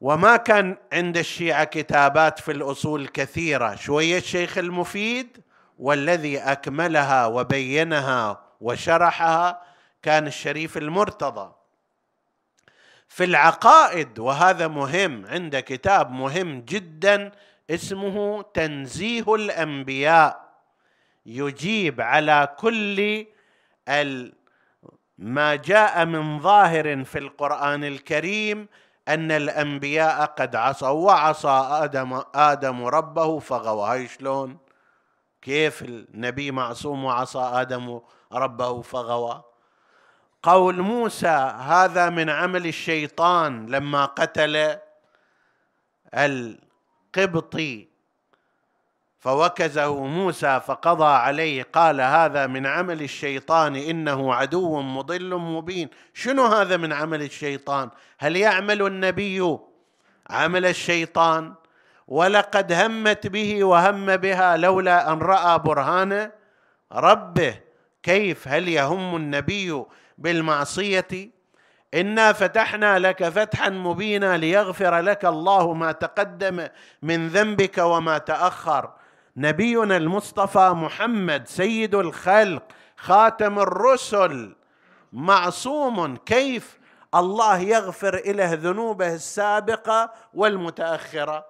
وما 0.00 0.36
كان 0.36 0.76
عند 0.92 1.16
الشيعة 1.16 1.64
كتابات 1.64 2.38
في 2.38 2.52
الأصول 2.52 3.08
كثيرة. 3.08 3.74
شوية 3.74 4.18
الشيخ 4.18 4.58
المفيد 4.58 5.42
والذي 5.78 6.38
أكملها 6.38 7.26
وبينها 7.26 8.40
وشرحها 8.60 9.62
كان 10.02 10.26
الشريف 10.26 10.76
المرتضى. 10.76 11.52
في 13.08 13.24
العقائد 13.24 14.18
وهذا 14.18 14.68
مهم 14.68 15.26
عند 15.26 15.56
كتاب 15.56 16.10
مهم 16.10 16.60
جدا 16.60 17.32
اسمه 17.70 18.42
تنزيه 18.42 19.34
الأنبياء. 19.34 20.50
يجيب 21.26 22.00
على 22.00 22.48
كل 22.58 23.26
ما 25.18 25.54
جاء 25.54 26.04
من 26.04 26.40
ظاهر 26.40 27.04
في 27.04 27.18
القرآن 27.18 27.84
الكريم 27.84 28.68
أن 29.14 29.30
الأنبياء 29.30 30.24
قد 30.26 30.56
عصوا 30.56 30.88
وعصى 30.88 31.68
آدم 31.70 32.22
آدم 32.34 32.84
ربه 32.86 33.38
فغوى. 33.38 33.88
هاي 33.90 34.08
شلون؟ 34.08 34.58
كيف 35.42 35.82
النبي 35.82 36.50
معصوم 36.50 37.04
وعصى 37.04 37.38
آدم 37.38 38.00
ربه 38.32 38.82
فغوى؟ 38.82 39.42
قول 40.42 40.80
موسى 40.80 41.54
هذا 41.58 42.10
من 42.10 42.30
عمل 42.30 42.66
الشيطان 42.66 43.66
لما 43.66 44.04
قتل 44.04 44.78
القبطي 46.14 47.89
فوكزه 49.20 50.04
موسى 50.04 50.60
فقضى 50.66 51.04
عليه 51.04 51.66
قال 51.72 52.00
هذا 52.00 52.46
من 52.46 52.66
عمل 52.66 53.02
الشيطان 53.02 53.76
إنه 53.76 54.34
عدو 54.34 54.80
مضل 54.80 55.36
مبين. 55.36 55.88
شنو 56.14 56.44
هذا 56.44 56.76
من 56.76 56.92
عمل 56.92 57.22
الشيطان؟ 57.22 57.90
هل 58.18 58.36
يعمل 58.36 58.82
النبي 58.82 59.58
عمل 60.30 60.66
الشيطان؟ 60.66 61.54
ولقد 62.08 62.72
همت 62.72 63.26
به 63.26 63.64
وهم 63.64 64.16
بها 64.16 64.56
لولا 64.56 65.12
أن 65.12 65.18
رأى 65.18 65.58
برهان 65.58 66.30
ربه. 66.92 67.54
كيف؟ 68.02 68.48
هل 68.48 68.68
يهم 68.68 69.16
النبي 69.16 69.84
بالمعصية؟ 70.18 71.30
إنا 71.94 72.32
فتحنا 72.32 72.98
لك 72.98 73.28
فتحا 73.28 73.70
مبينا 73.70 74.36
ليغفر 74.36 74.98
لك 74.98 75.24
الله 75.24 75.72
ما 75.72 75.92
تقدم 75.92 76.68
من 77.02 77.28
ذنبك 77.28 77.78
وما 77.78 78.18
تأخر. 78.18 78.90
نبينا 79.36 79.96
المصطفى 79.96 80.70
محمد 80.74 81.48
سيد 81.48 81.94
الخلق 81.94 82.62
خاتم 82.96 83.58
الرسل. 83.58 84.56
معصوم 85.12 86.16
كيف 86.16 86.78
الله 87.14 87.58
يغفر 87.58 88.22
له 88.26 88.52
ذنوبه 88.52 89.14
السابقة 89.14 90.12
والمتأخرة. 90.34 91.46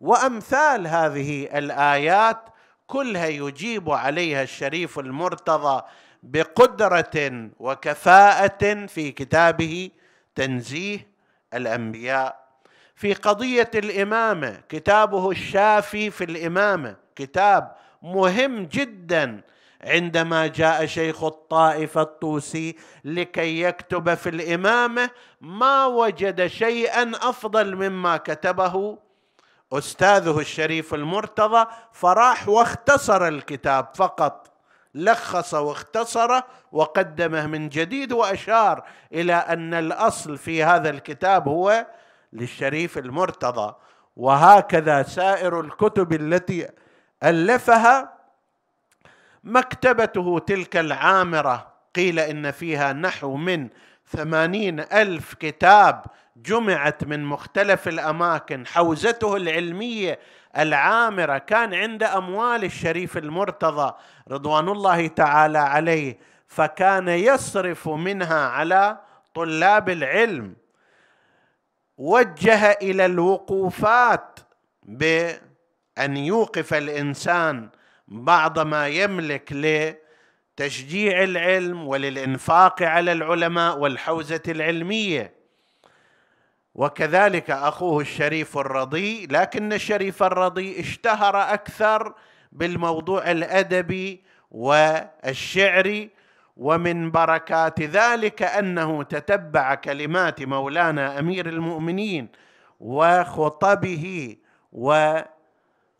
وأمثال 0.00 0.86
هذه 0.86 1.58
الآيات 1.58 2.48
كلها 2.86 3.26
يجيب 3.26 3.90
عليها 3.90 4.42
الشريف 4.42 4.98
المرتضى 4.98 5.82
بقدرة 6.22 7.50
وكفاءة 7.58 8.86
في 8.86 9.12
كتابه 9.12 9.90
تنزيه 10.34 11.12
الأنبياء. 11.54 12.41
في 13.02 13.14
قضية 13.14 13.70
الإمامة 13.74 14.60
كتابه 14.68 15.30
الشافي 15.30 16.10
في 16.10 16.24
الإمامة 16.24 16.96
كتاب 17.16 17.72
مهم 18.02 18.64
جدا 18.64 19.40
عندما 19.84 20.46
جاء 20.46 20.86
شيخ 20.86 21.24
الطائفة 21.24 22.02
الطوسي 22.02 22.76
لكي 23.04 23.60
يكتب 23.60 24.14
في 24.14 24.28
الإمامة 24.28 25.10
ما 25.40 25.86
وجد 25.86 26.46
شيئا 26.46 27.12
أفضل 27.22 27.76
مما 27.76 28.16
كتبه 28.16 28.98
أستاذه 29.72 30.40
الشريف 30.40 30.94
المرتضى 30.94 31.66
فراح 31.92 32.48
واختصر 32.48 33.28
الكتاب 33.28 33.88
فقط 33.94 34.52
لخص 34.94 35.54
واختصره 35.54 36.44
وقدمه 36.72 37.46
من 37.46 37.68
جديد 37.68 38.12
وأشار 38.12 38.84
إلى 39.12 39.34
أن 39.34 39.74
الأصل 39.74 40.38
في 40.38 40.64
هذا 40.64 40.90
الكتاب 40.90 41.48
هو 41.48 41.86
للشريف 42.32 42.98
المرتضى. 42.98 43.74
وهكذا 44.16 45.02
سائر 45.02 45.60
الكتب 45.60 46.12
التي 46.12 46.68
ألفها 47.24 48.12
مكتبته 49.44 50.38
تلك 50.38 50.76
العامرة. 50.76 51.72
قيل 51.96 52.18
إن 52.18 52.50
فيها 52.50 52.92
نحو 52.92 53.36
من 53.36 53.68
ثمانين 54.06 54.80
ألف 54.80 55.34
كتاب 55.34 56.04
جمعت 56.36 57.04
من 57.04 57.24
مختلف 57.24 57.88
الأماكن. 57.88 58.66
حوزته 58.66 59.36
العلمية 59.36 60.18
العامرة 60.58 61.38
كان 61.38 61.74
عند 61.74 62.02
أموال 62.02 62.64
الشريف 62.64 63.16
المرتضى 63.16 63.94
رضوان 64.30 64.68
الله 64.68 65.06
تعالى 65.06 65.58
عليه 65.58 66.18
فكان 66.48 67.08
يصرف 67.08 67.88
منها 67.88 68.48
على 68.48 68.98
طلاب 69.34 69.88
العلم. 69.88 70.61
وجه 71.98 72.70
إلى 72.70 73.06
الوقوفات 73.06 74.40
بأن 74.82 76.16
يوقف 76.16 76.74
الإنسان 76.74 77.68
بعض 78.08 78.58
ما 78.58 78.88
يملك 78.88 79.52
لتشجيع 80.58 81.22
العلم 81.22 81.88
وللإنفاق 81.88 82.82
على 82.82 83.12
العلماء 83.12 83.78
والحوزة 83.78 84.42
العلمية. 84.48 85.42
وكذلك 86.74 87.50
أخوه 87.50 88.00
الشريف 88.00 88.58
الرضي 88.58 89.26
لكن 89.26 89.72
الشريف 89.72 90.22
الرضي 90.22 90.80
اشتهر 90.80 91.36
أكثر 91.42 92.14
بالموضوع 92.52 93.30
الأدبي 93.30 94.22
والشعري 94.50 96.10
ومن 96.56 97.10
بركات 97.10 97.80
ذلك 97.80 98.42
أنه 98.42 99.02
تتبع 99.02 99.74
كلمات 99.74 100.42
مولانا 100.42 101.18
أمير 101.18 101.48
المؤمنين 101.48 102.28
وخطبه 102.80 104.36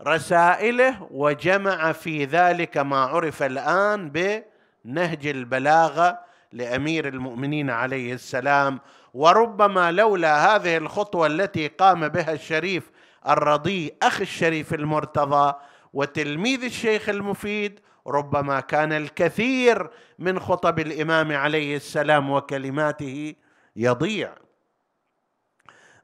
ورسائله 0.00 1.08
وجمع 1.10 1.92
في 1.92 2.24
ذلك 2.24 2.76
ما 2.78 2.96
عرف 2.96 3.42
الآن 3.42 4.10
بنهج 4.10 5.26
البلاغه 5.26 6.18
لأمير 6.52 7.08
المؤمنين 7.08 7.70
عليه 7.70 8.12
السلام. 8.14 8.80
وربما 9.14 9.92
لولا 9.92 10.56
هذه 10.56 10.76
الخطوة 10.76 11.26
التي 11.26 11.68
قام 11.68 12.08
بها 12.08 12.32
الشريف 12.32 12.90
الرضي 13.28 13.94
اخ 14.02 14.20
الشريف 14.20 14.74
المرتضى 14.74 15.54
وتلميذ 15.92 16.64
الشيخ 16.64 17.08
المفيد 17.08 17.80
ربما 18.06 18.60
كان 18.60 18.92
الكثير 18.92 19.90
من 20.18 20.40
خطب 20.40 20.78
الإمام 20.78 21.32
عليه 21.32 21.76
السلام 21.76 22.30
وكلماته 22.30 23.34
يضيع. 23.76 24.34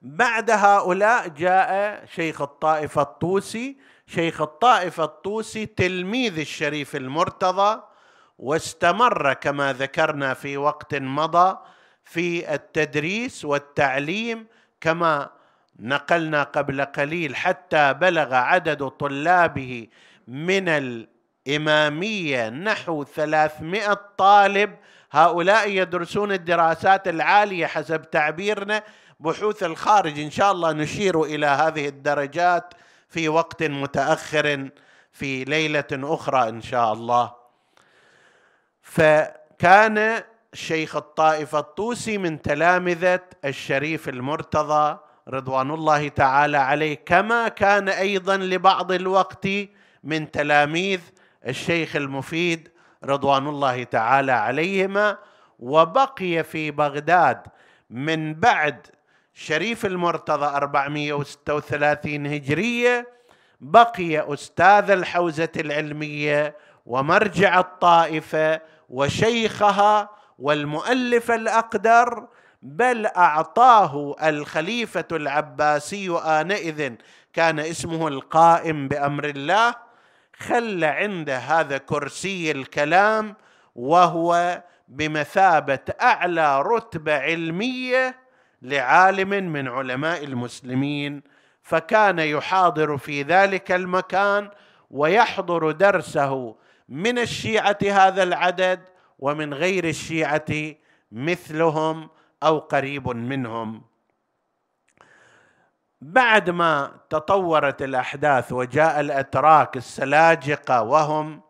بعد 0.02 0.50
هؤلاء 0.50 1.28
جاء 1.28 2.04
شيخ 2.06 2.42
الطائفة 2.42 3.02
الطوسي. 3.02 3.76
شيخ 4.06 4.40
الطائفة 4.40 5.04
الطوسي 5.04 5.66
تلميذ 5.66 6.38
الشريف 6.38 6.96
المرتضى 6.96 7.82
واستمر 8.38 9.32
كما 9.32 9.72
ذكرنا 9.72 10.34
في 10.34 10.56
وقت 10.56 10.94
مضى 10.94 11.58
في 12.04 12.54
التدريس 12.54 13.44
والتعليم 13.44 14.46
كما 14.80 15.30
نقلنا 15.80 16.42
قبل 16.42 16.84
قليل 16.84 17.36
حتى 17.36 17.94
بلغ 17.94 18.34
عدد 18.34 18.88
طلابه 18.88 19.86
من 20.28 20.68
الإمامية 21.48 22.48
نحو 22.48 23.04
ثلاثمائة 23.04 24.00
طالب 24.18 24.76
هؤلاء 25.10 25.70
يدرسون 25.70 26.32
الدراسات 26.32 27.08
العالية 27.08 27.66
حسب 27.66 28.10
تعبيرنا. 28.10 28.82
بحوث 29.20 29.62
الخارج 29.62 30.18
إن 30.20 30.30
شاء 30.30 30.52
الله 30.52 30.72
نشير 30.72 31.22
إلى 31.22 31.46
هذه 31.46 31.88
الدرجات 31.88 32.74
في 33.08 33.28
وقت 33.28 33.62
متأخر 33.62 34.68
في 35.12 35.44
ليلة 35.44 35.84
أخرى 35.92 36.48
إن 36.48 36.62
شاء 36.62 36.92
الله. 36.92 37.32
فكان 38.82 40.22
شيخ 40.52 40.96
الطائفة 40.96 41.58
الطوسي 41.58 42.18
من 42.18 42.42
تلامذة 42.42 43.20
الشريف 43.44 44.08
المرتضى 44.08 44.98
رضوان 45.28 45.70
الله 45.70 46.08
تعالى 46.08 46.58
عليه 46.58 46.94
كما 47.06 47.48
كان 47.48 47.88
أيضا 47.88 48.36
لبعض 48.36 48.92
الوقت 48.92 49.48
من 50.04 50.30
تلاميذ 50.30 51.00
الشيخ 51.48 51.96
المفيد 51.96 52.68
رضوان 53.04 53.46
الله 53.46 53.84
تعالى 53.84 54.32
عليهما 54.32 55.18
وبقي 55.58 56.44
في 56.44 56.70
بغداد 56.70 57.42
من 57.90 58.34
بعد 58.34 58.86
شريف 59.34 59.86
المرتضى 59.86 60.46
436 60.46 62.26
هجرية 62.26 63.08
بقي 63.60 64.34
أستاذ 64.34 64.90
الحوزة 64.90 65.48
العلمية 65.56 66.56
ومرجع 66.86 67.58
الطائفة 67.60 68.60
وشيخها 68.88 70.08
والمؤلف 70.38 71.30
الأقدر 71.30 72.26
بل 72.62 73.06
أعطاه 73.06 74.16
الخليفة 74.22 75.04
العباسي 75.12 76.10
آنئذ 76.24 76.92
كان 77.32 77.58
اسمه 77.58 78.08
القائم 78.08 78.88
بأمر 78.88 79.24
الله. 79.24 79.87
خلى 80.38 80.86
عنده 80.86 81.38
هذا 81.38 81.78
كرسي 81.78 82.50
الكلام 82.50 83.36
وهو 83.74 84.62
بمثابة 84.88 85.78
أعلى 86.02 86.62
رتبة 86.62 87.14
علمية 87.18 88.16
لعالم 88.62 89.28
من 89.28 89.68
علماء 89.68 90.24
المسلمين. 90.24 91.22
فكان 91.62 92.18
يحاضر 92.18 92.98
في 92.98 93.22
ذلك 93.22 93.72
المكان 93.72 94.50
ويحضر 94.90 95.70
درسه 95.70 96.56
من 96.88 97.18
الشيعة 97.18 97.78
هذا 97.82 98.22
العدد 98.22 98.80
ومن 99.18 99.54
غير 99.54 99.88
الشيعة 99.88 100.74
مثلهم 101.12 102.08
أو 102.42 102.58
قريب 102.58 103.08
منهم. 103.08 103.82
بعد 106.00 106.50
ما 106.50 106.90
تطورت 107.10 107.82
الأحداث 107.82 108.52
وجاء 108.52 109.00
الأتراك 109.00 109.76
السلاجقة 109.76 110.82
وهم 110.82 111.40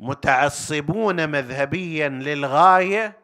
متعصبون 0.00 1.28
مذهبيا 1.30 2.08
للغاية 2.08 3.18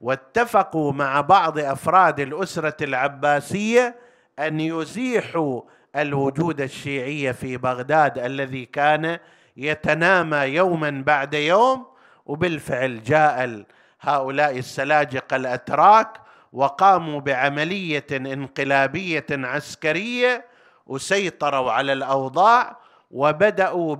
واتفقوا 0.00 0.92
مع 0.92 1.20
بعض 1.20 1.58
أفراد 1.58 2.20
الأسرة 2.20 2.84
العباسية 2.84 3.96
أن 4.38 4.60
يزيحوا 4.60 5.62
الوجود 5.96 6.60
الشيعي 6.60 7.32
في 7.32 7.56
بغداد 7.56 8.18
الذي 8.18 8.64
كان 8.64 9.18
يتنامى 9.56 10.36
يوما 10.36 11.02
بعد 11.06 11.34
يوم 11.34 11.86
وبالفعل 12.26 13.02
جاء 13.02 13.64
هؤلاء 14.00 14.58
السلاجقة 14.58 15.36
الأتراك 15.36 16.25
وقاموا 16.56 17.20
بعملية 17.20 18.06
انقلابية 18.10 19.26
عسكرية 19.30 20.44
وسيطروا 20.86 21.72
على 21.72 21.92
الأوضاع 21.92 22.76
وبدأوا 23.10 23.96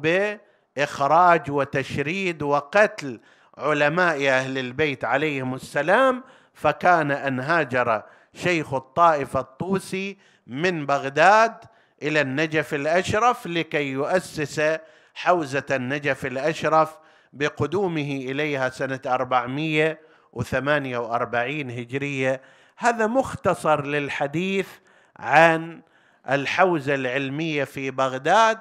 بإخراج 0.76 1.50
وتشريد 1.50 2.42
وقتل 2.42 3.20
علماء 3.58 4.28
أهل 4.28 4.58
البيت 4.58 5.04
عليهم 5.04 5.54
السلام 5.54 6.24
فكان 6.54 7.10
أن 7.10 7.40
هاجر 7.40 8.02
شيخ 8.34 8.74
الطائفه 8.74 9.40
الطوسي 9.40 10.18
من 10.46 10.86
بغداد 10.86 11.54
إلى 12.02 12.20
النجف 12.20 12.74
الأشرف 12.74 13.46
لكي 13.46 13.84
يؤسس 13.92 14.78
حوزة 15.14 15.66
النجف 15.70 16.26
الأشرف 16.26 16.98
بقدومه 17.32 18.16
إليها 18.16 18.68
سنة 18.68 19.00
400 19.06 20.05
وثمانية 20.36 20.98
وأربعين 20.98 21.70
هجرية. 21.70 22.40
هذا 22.76 23.06
مختصر 23.06 23.84
للحديث 23.86 24.68
عن 25.16 25.82
الحوزة 26.30 26.94
العلمية 26.94 27.64
في 27.64 27.90
بغداد. 27.90 28.58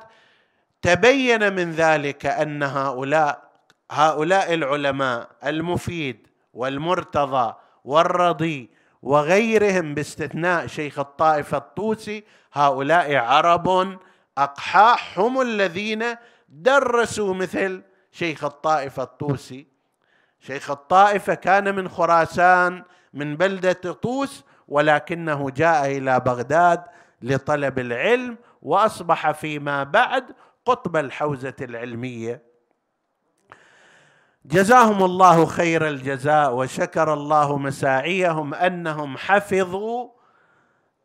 تبين 0.82 1.54
من 1.54 1.72
ذلك 1.72 2.26
أن 2.26 2.64
هؤلاء 2.64 3.52
هؤلاء 3.92 4.54
العلماء 4.54 5.30
المفيد 5.46 6.28
والمرتضى 6.54 7.54
والرضي 7.86 8.70
وغيرهم 9.02 9.94
باستثناء 9.94 10.68
شيخ 10.68 11.00
الطائفة 11.00 11.58
الطوسي 11.58 12.24
هؤلاء 12.54 13.16
عرب 13.16 13.98
أقحاح 14.38 15.20
هم 15.20 15.42
الذين 15.42 16.04
درسوا 16.50 17.34
مثل 17.34 17.82
شيخ 18.12 18.44
الطائفة 18.44 19.04
الطوسي. 19.04 19.75
شيخ 20.48 20.72
الطائفة 20.72 21.34
كان 21.34 21.76
من 21.76 21.90
خراسان 21.90 22.84
من 23.14 23.38
بلدة 23.38 23.74
طوس 23.74 24.44
ولكنه 24.68 25.50
جاء 25.50 25.98
إلى 25.98 26.20
بغداد 26.20 26.84
لطلب 27.22 27.80
العلم 27.80 28.38
وأصبح 28.62 29.32
فيما 29.32 29.84
بعد 29.84 30.24
قطب 30.66 30.98
الحوزة 30.98 31.54
العلمية. 31.62 32.44
جزاهم 34.46 35.04
الله 35.04 35.46
خير 35.46 35.88
الجزاء 35.88 36.56
وشكر 36.56 37.14
الله 37.14 37.58
مساعيهم 37.58 38.54
أنهم 38.54 39.18
حفظوا 39.18 40.10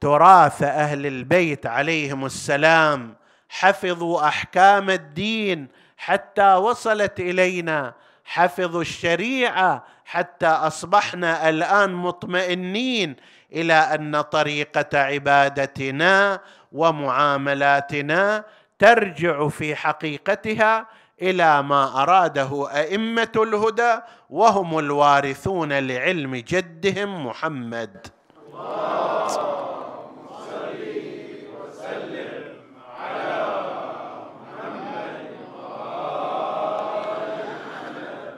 تراث 0.00 0.62
أهل 0.62 1.06
البيت 1.06 1.66
عليهم 1.66 2.24
السلام 2.24 3.16
حفظوا 3.48 4.28
أحكام 4.28 4.90
الدين 4.90 5.68
حتى 5.96 6.54
وصلت 6.54 7.20
إلينا. 7.20 7.94
حفظوا 8.30 8.80
الشريعة 8.80 9.84
حتى 10.04 10.46
أصبحنا 10.46 11.48
الآن 11.48 11.92
مطمئنين 11.94 13.16
إلى 13.52 13.72
أن 13.72 14.20
طريقة 14.20 14.98
عبادتنا 14.98 16.40
ومعاملاتنا 16.72 18.44
ترجع 18.78 19.48
في 19.48 19.76
حقيقتها 19.76 20.86
إلى 21.22 21.62
ما 21.62 22.02
أراده 22.02 22.68
أئمة 22.70 23.32
الهدى 23.36 23.98
وهم 24.30 24.78
الوارثون 24.78 25.72
لعلم 25.72 26.36
جدهم 26.36 27.26
محمد. 27.26 28.06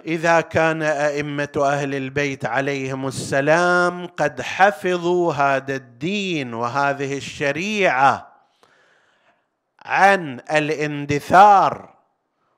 إذا 0.07 0.41
كان 0.41 0.83
أئمة 0.83 1.49
أهل 1.57 1.95
البيت 1.95 2.45
عليهم 2.45 3.07
السلام 3.07 4.07
قد 4.07 4.43
حفظوا 4.43 5.33
هذا 5.33 5.77
الدين 5.77 6.55
وهذه 6.55 7.17
الشريعة 7.17 8.33
عن 9.85 10.41
الاندثار 10.51 11.95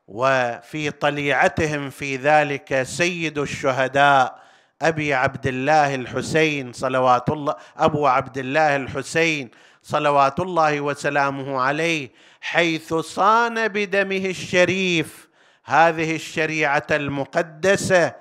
وفي 0.09 0.91
طليعتهم 0.91 1.91
في 1.91 2.17
ذلك 2.17 2.83
سيد 2.83 3.39
الشهداء 3.39 4.45
أبي 4.83 5.15
عبد 5.15 5.47
الله 5.47 5.95
الحسين 5.95 6.73
صلوات 6.73 7.31
الله 7.31 7.55
أبو 7.77 8.07
عبد 8.07 8.39
الله 8.39 8.77
الحسين 8.77 9.51
صلوات 9.83 10.41
الله 10.41 10.81
وسلامه 10.81 11.61
عليه 11.61 12.11
حيث 12.41 12.95
صان 12.95 13.69
بدمه 13.69 14.17
الشريف 14.17 15.24
هذه 15.65 16.15
الشريعة 16.15 16.87
المقدسة 16.91 18.13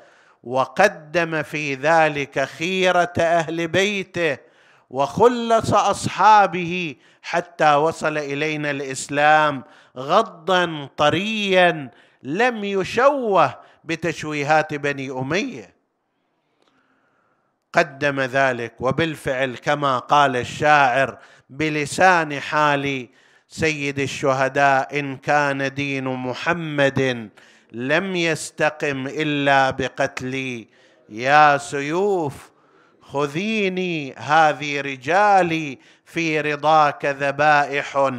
وقدم 0.44 1.44
في 1.44 1.76
ذلك 1.76 2.40
خيرة 2.40 3.14
أهل 3.20 3.68
بيته 3.68 4.38
وخلص 4.90 5.74
أصحابه 5.74 6.96
حتى 7.22 7.76
وصل 7.76 8.18
إلينا 8.18 8.72
الإسلام 8.72 9.64
غضا 9.98 10.90
طريا 10.98 11.92
لم 12.24 12.64
يشوه 12.64 13.60
بتشويهات 13.84 14.74
بني 14.74 15.12
أمية. 15.12 15.74
قدم 17.74 18.22
ذلك 18.22 18.74
وبالفعل 18.80 19.56
كما 19.56 20.00
قال 20.00 20.36
الشاعر 20.36 21.18
بلسان 21.50 22.40
حال 22.40 23.08
سيد 23.54 24.00
الشهداء 24.00 25.00
إن 25.00 25.18
كان 25.18 25.74
دين 25.74 26.04
محمد 26.04 27.30
لم 27.72 28.16
يستقم 28.16 29.08
إلا 29.08 29.72
بقتلي. 29.72 30.68
يا 31.10 31.58
سيوف 31.58 32.52
خذيني 33.02 34.14
هذه 34.18 34.82
رجالي 34.82 35.80
في 36.06 36.42
رضاك 36.42 37.06
ذبائح 37.06 38.12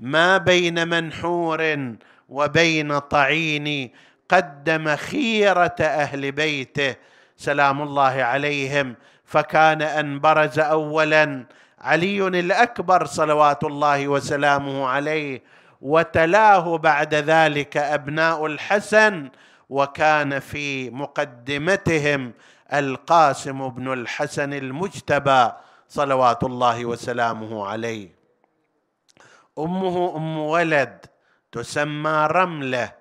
ما 0.00 0.38
بين 0.38 0.88
منحور 0.88 1.94
وبين 2.28 2.98
طعين 2.98 3.90
قدم 4.28 4.96
خيرة 4.96 5.76
أهل 5.80 6.32
بيته. 6.32 6.94
سلام 7.36 7.82
الله 7.82 8.22
عليهم. 8.22 8.94
فكان 9.24 9.82
أن 9.82 10.20
برز 10.20 10.58
اولا 10.58 11.46
علي 11.82 12.26
الأكبر 12.26 13.06
صلوات 13.06 13.64
الله 13.64 14.08
وسلامه 14.08 14.86
عليه 14.86 15.42
وتلاه 15.80 16.78
بعد 16.78 17.14
ذلك 17.14 17.76
أبناء 17.76 18.46
الحسن 18.46 19.30
وكان 19.70 20.38
في 20.40 20.90
مقدمتهم 20.90 22.32
القاسم 22.72 23.68
بن 23.68 23.92
الحسن 23.92 24.52
المجتبى 24.52 25.52
صلوات 25.88 26.44
الله 26.44 26.86
وسلامه 26.86 27.66
عليه. 27.66 28.08
أمه 29.58 30.16
أم 30.16 30.38
ولد 30.38 31.06
تسمى 31.52 32.26
رملة 32.30 32.92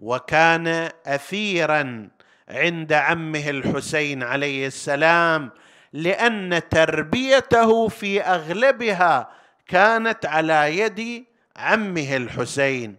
وكان 0.00 0.88
اثيرا 1.06 2.08
عند 2.48 2.92
عمه 2.92 3.50
الحسين 3.50 4.22
عليه 4.22 4.66
السلام 4.66 5.50
لأن 5.92 6.60
تربيته 6.70 7.88
في 7.88 8.22
أغلبها 8.22 9.30
كانت 9.66 10.26
على 10.26 10.78
يد 10.78 11.24
عمه 11.56 12.16
الحسين. 12.16 12.96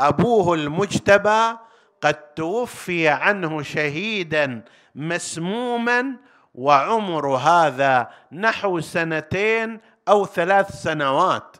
أبوه 0.00 0.54
المجتبى 0.54 1.56
قد 2.00 2.14
توفي 2.14 3.08
عنه 3.08 3.62
شهيدا 3.62 4.64
مسموما 4.94 6.16
وعمر 6.54 7.36
هذا 7.36 8.10
نحو 8.32 8.80
سنتين 8.80 9.80
أو 10.08 10.26
ثلاث 10.26 10.82
سنوات. 10.82 11.56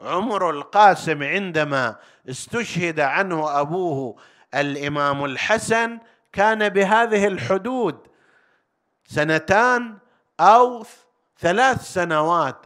عمر 0.00 0.50
القاسم 0.50 1.22
عندما 1.22 1.96
استشهد 2.28 3.00
عنه 3.00 3.60
أبوه 3.60 4.16
الإمام 4.54 5.24
الحسن 5.24 5.98
كان 6.32 6.68
بهذه 6.68 7.26
الحدود 7.26 8.07
سنتان 9.08 9.98
أو 10.40 10.84
ثلاث 11.38 11.82
سنوات 11.82 12.56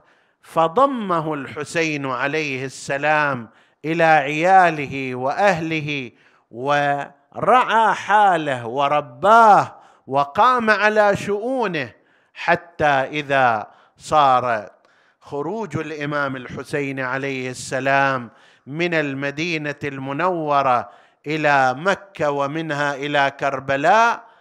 فضمه 0.42 1.34
الحسين 1.34 2.06
عليه 2.06 2.64
السلام 2.64 3.48
إلى 3.84 4.04
عياله 4.04 5.14
وأهله 5.14 6.10
ورعى 6.50 7.94
حاله 7.94 8.66
ورباه 8.66 9.74
وقام 10.06 10.70
على 10.70 11.16
شؤونه 11.16 11.92
حتى 12.34 12.84
إذا 12.84 13.66
صار 13.96 14.70
خروج 15.20 15.76
الإمام 15.76 16.36
الحسين 16.36 17.00
عليه 17.00 17.50
السلام 17.50 18.30
من 18.66 18.94
المدينة 18.94 19.74
المنورة 19.84 20.90
إلى 21.26 21.74
مكة 21.74 22.30
ومنها 22.30 22.94
إلى 22.94 23.32
كربلاء 23.40 24.31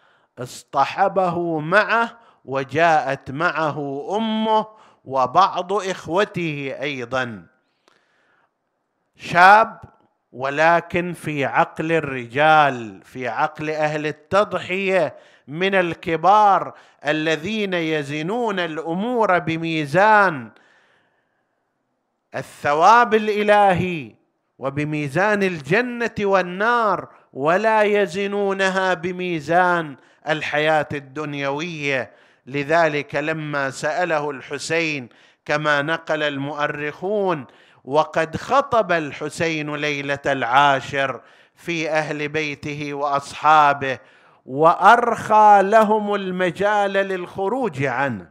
اصطحبه 0.42 1.60
معه 1.60 2.18
وجاءت 2.46 3.32
معه 3.32 4.08
أمه 4.18 4.68
وبعض 5.06 5.74
إخوته 5.74 6.76
أيضا. 6.82 7.46
شاب 9.16 9.82
ولكن 10.32 11.14
في 11.14 11.46
عقل 11.46 11.92
الرجال 11.92 13.02
في 13.04 13.28
عقل 13.28 13.70
أهل 13.70 14.08
التضحية 14.08 15.16
من 15.48 15.76
الكبار 15.76 16.74
الذين 17.06 17.74
يزنون 17.74 18.60
الأمور 18.60 19.40
بميزان 19.40 20.52
الثواب 22.36 23.14
الإلهي 23.14 24.16
وبميزان 24.60 25.44
الجنة 25.44 26.16
والنار 26.20 27.10
ولا 27.34 27.84
يزنونها 27.84 28.94
بميزان 28.94 29.96
الحياة 30.30 30.88
الدنيوية. 30.94 32.12
لذلك 32.46 33.16
لما 33.16 33.70
سأله 33.70 34.30
الحسين 34.30 35.10
كما 35.46 35.82
نقل 35.82 36.24
المؤرخون 36.24 37.46
وقد 37.86 38.38
خطب 38.38 38.92
الحسين 38.92 39.76
ليلة 39.76 40.20
العاشر 40.26 41.22
في 41.56 41.90
أهل 41.90 42.28
بيته 42.28 42.94
وأصحابه 42.94 44.00
وأرخى 44.46 45.60
لهم 45.64 46.16
المجال 46.16 46.94
للخروج 46.94 47.84
عنه. 47.84 48.30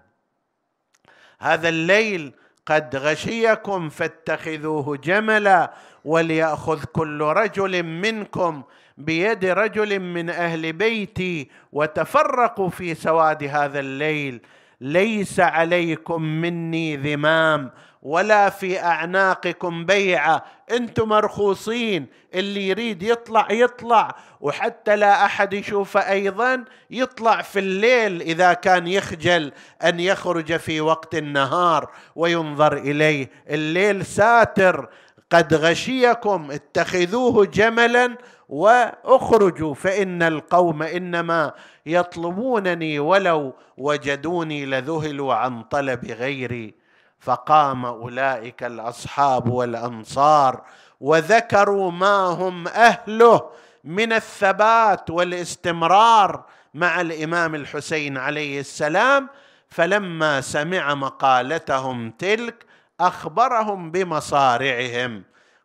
هذا 1.40 1.68
الليل 1.68 2.32
قد 2.66 2.96
غشيكم 2.96 3.88
فاتخذوه 3.88 4.96
جملا 4.96 5.72
وليأخذ 6.04 6.84
كل 6.84 7.22
رجل 7.22 7.82
منكم 7.82 8.62
بيد 9.04 9.44
رجل 9.44 10.00
من 10.00 10.30
أهل 10.30 10.72
بيتي 10.72 11.48
وتفرقوا 11.72 12.68
في 12.68 12.94
سواد 12.94 13.44
هذا 13.44 13.80
الليل. 13.80 14.40
ليس 14.80 15.40
عليكم 15.40 16.22
مني 16.22 16.96
ذمام 16.96 17.70
ولا 18.02 18.50
في 18.50 18.80
أعناقكم 18.80 19.86
بيعة. 19.86 20.44
أنتم 20.70 21.08
مرخوصين 21.08 22.06
اللي 22.34 22.68
يريد 22.68 23.02
يطلع 23.02 23.48
يطلع. 23.50 24.14
وحتى 24.40 24.96
لا 24.96 25.24
أحد 25.24 25.52
يشوفه 25.52 26.00
أيضا 26.10 26.64
يطلع 26.90 27.42
في 27.42 27.58
الليل 27.58 28.22
إذا 28.22 28.52
كان 28.52 28.86
يخجل 28.86 29.52
أن 29.84 30.00
يخرج 30.00 30.56
في 30.56 30.80
وقت 30.80 31.14
النهار 31.14 31.90
وينظر 32.16 32.76
إليه. 32.76 33.30
الليل 33.50 34.06
ساتر. 34.06 34.88
قد 35.30 35.54
غشيكم 35.54 36.50
اتخذوه 36.50 37.46
جملا 37.46 38.16
واخرجوا 38.50 39.74
فإن 39.74 40.22
القوم 40.22 40.82
إنما 40.82 41.52
يطلبونني 41.86 42.98
ولو 42.98 43.54
وجدوني 43.76 44.66
لذهلوا 44.66 45.34
عن 45.34 45.62
طلب 45.62 46.04
غيري. 46.04 46.74
فقام 47.20 47.86
أولئك 47.86 48.62
الأصحاب 48.62 49.48
والأنصار 49.48 50.62
وذكروا 51.00 51.90
ما 51.90 52.16
هم 52.16 52.68
أهله 52.68 53.50
من 53.84 54.12
الثبات 54.12 55.10
والاستمرار 55.10 56.44
مع 56.74 57.00
الإمام 57.00 57.54
الحسين 57.54 58.16
عليه 58.18 58.60
السلام. 58.60 59.28
فلما 59.68 60.40
سمع 60.40 60.94
مقالتهم 60.94 62.10
تلك 62.10 62.64
أخبرهم 63.00 63.90
بمصارعهم. 63.90 65.22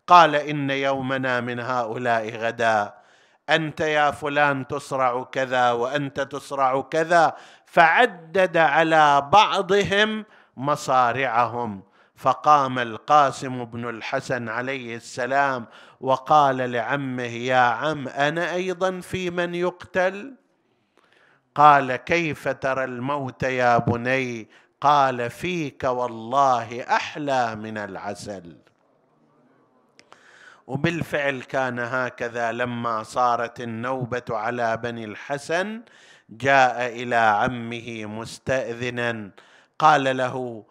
قال 0.08 0.36
إن 0.36 0.70
يومنا 0.70 1.41
من 1.41 1.60
هؤلاء 1.60 2.38
غدا. 2.38 2.93
أنت 3.49 3.82
يا 3.82 4.12
فلان 4.12 4.68
تصرع 4.68 5.24
كذا 5.24 5.72
وأنت 5.72 6.22
تصرع 6.22 6.82
كذا. 6.82 7.36
فعدد 7.66 8.58
على 8.58 9.30
بعضهم 9.32 10.26
مصارعهم. 10.58 11.84
فقام 12.16 12.80
القاسم 12.80 13.66
بن 13.66 13.89
الحسن 13.89 14.49
عليه 14.49 14.95
السلام 14.95 15.66
وقال 16.01 16.58
لعمه 16.58 17.24
يا 17.24 17.58
عم 17.58 18.08
أنا 18.08 18.53
أيضا 18.53 18.99
في 18.99 19.30
من 19.30 19.56
يقتل؟ 19.56 20.36
قال 21.56 21.95
كيف 21.95 22.47
ترى 22.47 22.84
الموت 22.84 23.43
يا 23.43 23.78
بني؟ 23.78 24.49
قال 24.82 25.30
فيك 25.30 25.84
والله 25.84 26.82
أحلى 26.82 27.56
من 27.56 27.78
العسل. 27.78 28.64
وبالفعل 30.68 31.41
كان 31.41 31.80
هكذا 31.80 32.51
لما 32.51 33.03
صارت 33.03 33.61
النوبة 33.61 34.24
على 34.30 34.78
بني 34.78 35.05
الحسن 35.05 35.82
جاء 36.30 36.88
إلى 36.88 37.16
عمه 37.16 38.05
مستأذنا 38.05 39.30
قال 39.80 40.18
له 40.18 40.63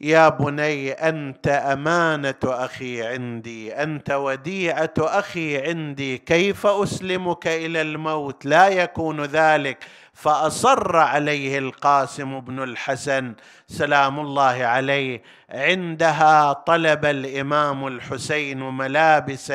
يا 0.00 0.28
بني 0.28 0.92
أنت 0.92 1.48
أمانة 1.48 2.34
أخي 2.44 3.06
عندي 3.06 3.74
أنت 3.74 4.10
وديعة 4.10 4.94
أخي 4.98 5.68
عندي 5.68 6.18
كيف 6.18 6.66
أسلمك 6.66 7.46
إلى 7.46 7.82
الموت؟ 7.82 8.46
لا 8.46 8.68
يكون 8.68 9.24
ذلك. 9.24 9.84
فأصر 10.18 10.96
عليه 10.96 11.58
القاسم 11.58 12.40
بن 12.40 12.62
الحسن 12.62 13.34
سلام 13.66 14.20
الله 14.20 14.64
عليه. 14.64 15.22
عندها 15.50 16.52
طلب 16.52 17.04
الإمام 17.04 17.86
الحسين 17.86 18.58
ملابس 18.58 19.52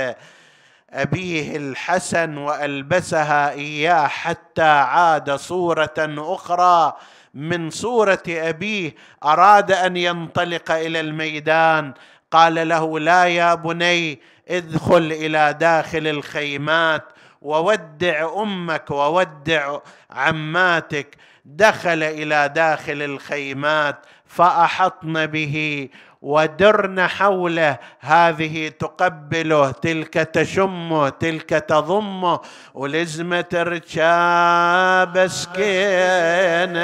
أبيه 0.89 1.57
الحسن 1.57 2.37
وألبسها 2.37 3.51
إياه 3.51 4.07
حتى 4.07 4.61
عاد 4.61 5.35
صورة 5.35 5.93
أخرى 6.17 6.93
من 7.33 7.69
صورة 7.69 8.23
أبيه. 8.29 8.95
أراد 9.23 9.71
أن 9.71 9.97
ينطلق 9.97 10.71
إلى 10.71 10.99
الميدان. 10.99 11.93
قال 12.31 12.67
له 12.67 12.99
لا 12.99 13.25
يا 13.25 13.53
بني 13.55 14.19
ادخل 14.49 15.11
إلى 15.11 15.53
داخل 15.59 16.07
الخيمات. 16.07 17.03
وودع 17.43 18.41
أمك 18.41 18.91
وودع 18.91 19.77
عماتك. 20.11 21.15
دخل 21.45 22.03
إلى 22.03 22.49
داخل 22.55 23.01
الخيمات 23.01 23.95
فأحطن 24.25 25.25
به 25.25 25.89
ودرن 26.21 27.07
حوله. 27.07 27.77
هذه 27.99 28.67
تقبله 28.79 29.71
تلك 29.71 30.13
تشمه 30.13 31.09
تلك 31.09 31.49
تضمه. 31.49 32.39
ولزمة 32.73 33.45
رجاب 33.53 35.27
سكينة 35.27 36.83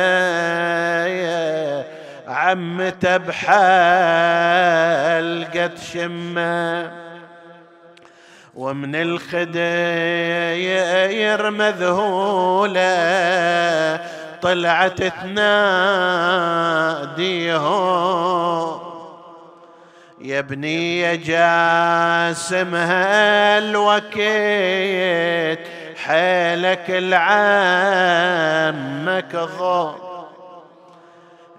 عمته 2.28 3.18
بحلقة 3.18 3.46
شمه. 5.76 7.09
ومن 8.56 8.96
الخدير 8.96 9.50
مذهولة 11.50 12.80
طلعت 14.42 15.04
تناديهم 15.04 15.50
يا 20.22 20.40
ابني 20.40 21.00
يا 21.00 21.16
جاسم 21.16 22.76
هالوكيت 22.76 24.20
حيلك 26.06 26.86
العمك 26.90 27.26
ضو. 29.36 29.92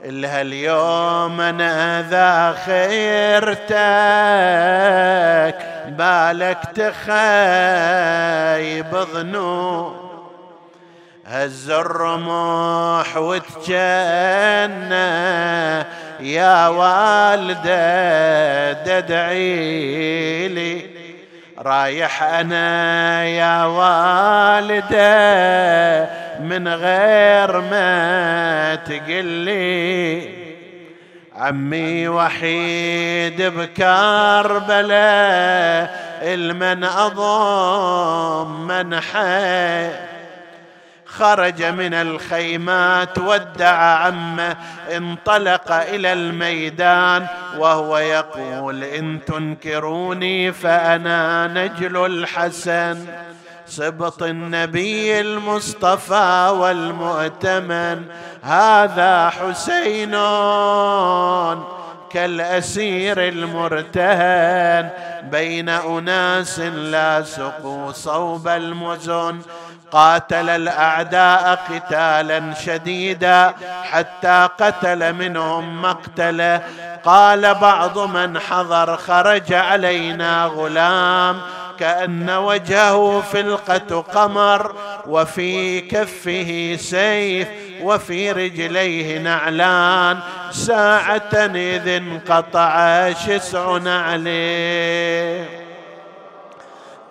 إلها 0.04 0.40
اليوم 0.40 1.40
أنا 1.40 2.02
ذا 2.10 2.52
خيرتك 2.64 3.70
بالك 5.90 6.58
تخيب 6.74 6.96
ظنون 9.12 10.10
هز 11.26 11.70
الرمح 11.70 13.16
وتجنى 13.16 13.70
يا 16.20 16.68
والدة 16.68 17.82
تدعي 18.72 20.48
لي. 20.48 20.86
رايح 21.58 22.22
أنا 22.22 23.24
يا 23.24 23.64
والدة 23.64 25.00
من 26.40 26.68
غير 26.68 27.60
ما 27.60 28.74
تقلي. 28.74 30.39
عمي 31.40 32.08
وحيد 32.08 33.42
بكربلاء 33.42 34.80
المن 36.22 36.84
أضم 36.84 38.66
من 38.66 39.00
حي 39.00 39.90
خرج 41.06 41.62
من 41.64 41.94
الخيمات 41.94 43.18
ودع 43.18 43.76
عمه 43.76 44.56
انطلق 44.96 45.72
إلى 45.72 46.12
الميدان 46.12 47.26
وهو 47.58 47.98
يقول 47.98 48.84
إن 48.84 49.18
تنكروني 49.26 50.52
فأنا 50.52 51.46
نجل 51.46 52.06
الحسن. 52.06 53.06
سبط 53.70 54.22
النبي 54.22 55.20
المصطفى 55.20 56.52
والمؤتمن 56.58 58.04
هذا 58.42 59.30
حسين 59.30 60.10
كالأسير 62.10 63.28
المرتهن. 63.28 64.90
بين 65.22 65.68
أناس 65.68 66.60
لا 66.60 67.22
سقوا 67.22 67.92
صوب 67.92 68.48
المزن 68.48 69.40
قاتل 69.92 70.48
الأعداء 70.48 71.58
قتالا 71.70 72.54
شديدا 72.54 73.54
حتى 73.82 74.48
قتل 74.58 75.12
منهم 75.12 75.82
مقتله. 75.82 76.60
قال 77.04 77.54
بعض 77.54 77.98
من 77.98 78.38
حضر 78.38 78.96
خرج 78.96 79.52
علينا 79.52 80.44
غلام. 80.44 81.40
كأن 81.80 82.30
وجهه 82.30 83.20
فلقة 83.32 84.00
قمر 84.00 84.74
وفي 85.06 85.80
كفه 85.80 86.76
سيف 86.80 87.48
وفي 87.82 88.32
رجليه 88.32 89.18
نعلان. 89.18 90.18
ساعة 90.50 91.34
إذ 91.54 91.88
انقطع 91.88 93.12
شسع 93.12 93.76
نعليه. 93.76 95.60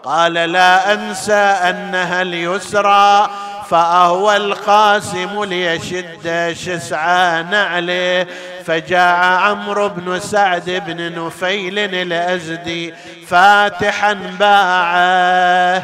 قال 0.03 0.33
لا 0.33 0.93
أنسى 0.93 1.33
أنها 1.33 2.21
اليسرى 2.21 3.29
فأهوى 3.69 4.37
القاسم 4.37 5.43
ليشد 5.43 6.53
شسعا 6.53 7.41
نعله 7.41 8.27
فجاء 8.65 9.23
عمرو 9.23 9.89
بن 9.89 10.19
سعد 10.19 10.83
بن 10.87 11.25
نفيل 11.25 11.79
الأزدي 11.79 12.93
فاتحا 13.27 14.13
باعه 14.13 15.83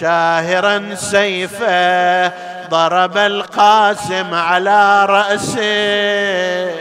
شاهرا 0.00 0.94
سيفه 0.94 2.32
ضرب 2.70 3.16
القاسم 3.16 4.34
على 4.34 5.06
رأسه. 5.06 6.74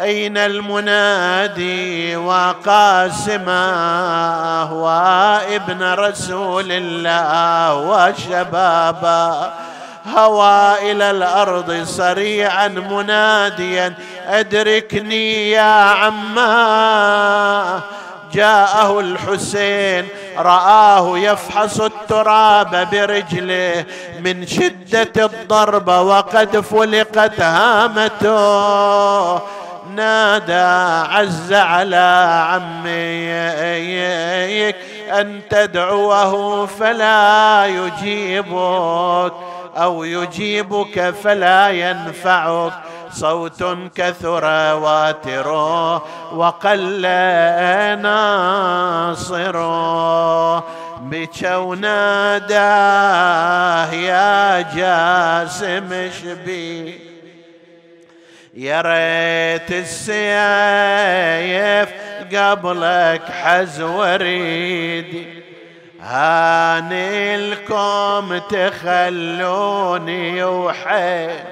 أين 0.00 0.38
المنادي 0.38 2.16
وقاسمه؟ 2.16 3.52
وابن 4.72 5.92
رسول 5.92 6.72
الله 6.72 7.74
وشبابا 7.74 9.52
هوى 10.06 10.92
إلى 10.92 11.10
الأرض 11.10 11.84
صريعا 11.84 12.68
مناديا 12.68 13.94
أدركني 14.26 15.50
يا 15.50 15.90
عماه 15.90 17.80
جاءه 18.32 19.00
الحسين 19.00 20.08
رآه 20.38 21.18
يفحص 21.18 21.80
التراب 21.80 22.88
برجله 22.92 23.84
من 24.20 24.46
شدة 24.46 25.24
الضرب 25.24 25.88
وقد 25.88 26.60
فلقت 26.60 27.40
هامته. 27.40 29.40
نادى 29.94 31.12
عز 31.12 31.52
على 31.52 32.44
عميك 32.50 34.76
أن 35.10 35.40
تدعوه 35.50 36.66
فلا 36.66 37.66
يجيبك. 37.66 39.32
أو 39.76 40.04
يجيبك 40.04 41.10
فلا 41.10 41.70
ينفعك 41.70 42.72
صوت 43.12 43.64
كثر 43.94 44.44
واتر 44.74 45.48
وقل 46.32 47.00
ناصر. 48.02 49.56
بكو 51.00 51.74
ناداه 51.74 53.92
يا 53.92 54.60
جاسم 54.60 56.10
شبي. 56.22 57.00
يا 58.54 58.80
ريت 58.80 59.72
السيف 59.72 61.88
قبلك 62.36 63.22
حز 63.42 63.80
وريدي. 63.80 65.42
هاني 66.02 67.36
لكم 67.36 68.38
تخلوني 68.50 70.44
وحيد 70.44 71.44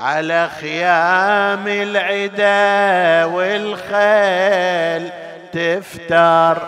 على 0.00 0.48
خيام 0.60 1.68
العدا 1.68 3.24
والخيل. 3.24 5.10
تفتر 5.52 6.62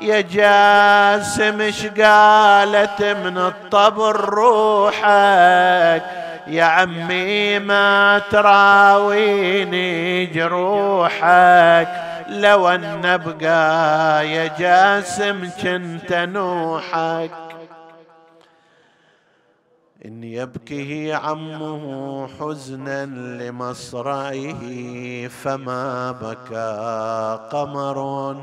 يا 0.00 0.20
جاسم 0.20 1.70
شقالت 1.70 3.02
من 3.02 3.38
الطبر 3.38 4.16
روحك؟ 4.16 6.02
يا 6.46 6.64
عمي 6.64 7.58
ما 7.58 8.18
تراويني 8.30 10.26
جروحك 10.26 11.88
لو 12.28 12.68
أن 12.68 13.04
أبقى 13.04 14.28
يا 14.28 14.58
جاسم 14.58 15.50
كنت 15.62 16.12
نوحك. 16.12 17.30
إن 20.04 20.24
يبكيه 20.24 21.14
عمه 21.14 22.28
حزنا 22.40 23.06
لمصرعه 23.06 24.60
فما 25.28 26.12
بكى 26.12 27.48
قمر 27.52 28.36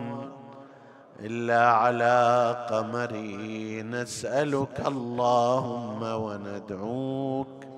إلا 1.19 1.69
على 1.69 2.55
قمري. 2.69 3.83
نسألك 3.83 4.83
اللهم 4.87 6.03
وندعوك 6.03 7.68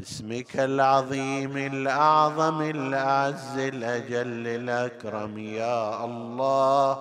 باسمك 0.00 0.56
العظيم 0.56 1.56
الأعظم 1.56 2.62
الأعز 2.62 3.58
الأجل 3.58 4.46
الأكرم 4.46 5.38
يا 5.38 6.04
الله. 6.04 6.98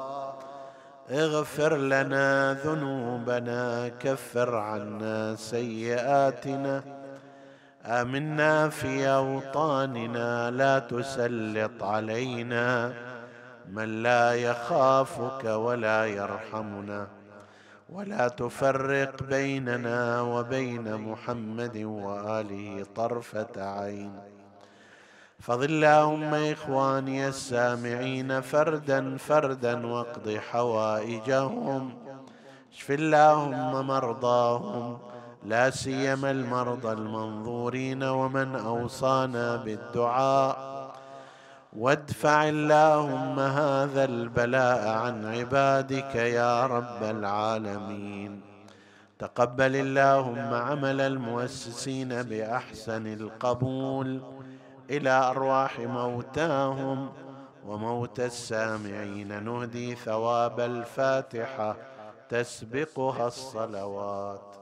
اغفر 1.11 1.77
لنا 1.77 2.53
ذنوبنا 2.53 3.91
كفر 3.99 4.55
عنا 4.55 5.35
سيئاتنا. 5.35 6.83
آمنا 7.85 8.69
في 8.69 9.07
أوطاننا 9.07 10.51
لا 10.51 10.79
تسلط 10.79 11.83
علينا. 11.83 12.93
من 13.71 14.03
لا 14.03 14.33
يخافك 14.33 15.45
ولا 15.45 16.05
يرحمنا. 16.05 17.18
ولا 17.93 18.27
تفرق 18.27 19.23
بيننا 19.23 20.21
وبين 20.21 20.95
محمد 20.95 21.77
وآله 21.77 22.85
طرفة 22.95 23.55
عين. 23.57 24.13
فضل 25.39 25.65
اللهم 25.65 26.33
إخواني 26.33 27.27
السامعين 27.27 28.41
فردا 28.41 29.17
فردا 29.17 29.87
واقض 29.87 30.29
حوائجهم. 30.51 31.93
اشف 32.73 32.91
اللهم 32.91 33.87
مرضاهم 33.87 34.97
لا 35.45 35.69
سيما 35.69 36.31
المرضى 36.31 36.91
المنظورين 36.91 38.03
ومن 38.03 38.55
أوصانا 38.55 39.55
بالدعاء. 39.55 40.78
وادفع 41.79 42.49
اللهم 42.49 43.39
هذا 43.39 44.03
البلاء 44.03 44.87
عن 44.87 45.25
عبادك 45.25 46.15
يا 46.15 46.65
رب 46.65 47.03
العالمين. 47.03 48.41
تقبل 49.19 49.75
اللهم 49.75 50.53
عمل 50.53 51.01
المؤسسين 51.01 52.23
بأحسن 52.23 53.07
القبول 53.07 54.21
إلى 54.89 55.09
أرواح 55.09 55.79
موتاهم 55.79 57.09
وموت 57.67 58.19
السامعين. 58.19 59.43
نهدي 59.43 59.95
ثواب 59.95 60.59
الفاتحة 60.59 61.75
تسبقها 62.29 63.27
الصلوات. 63.27 64.58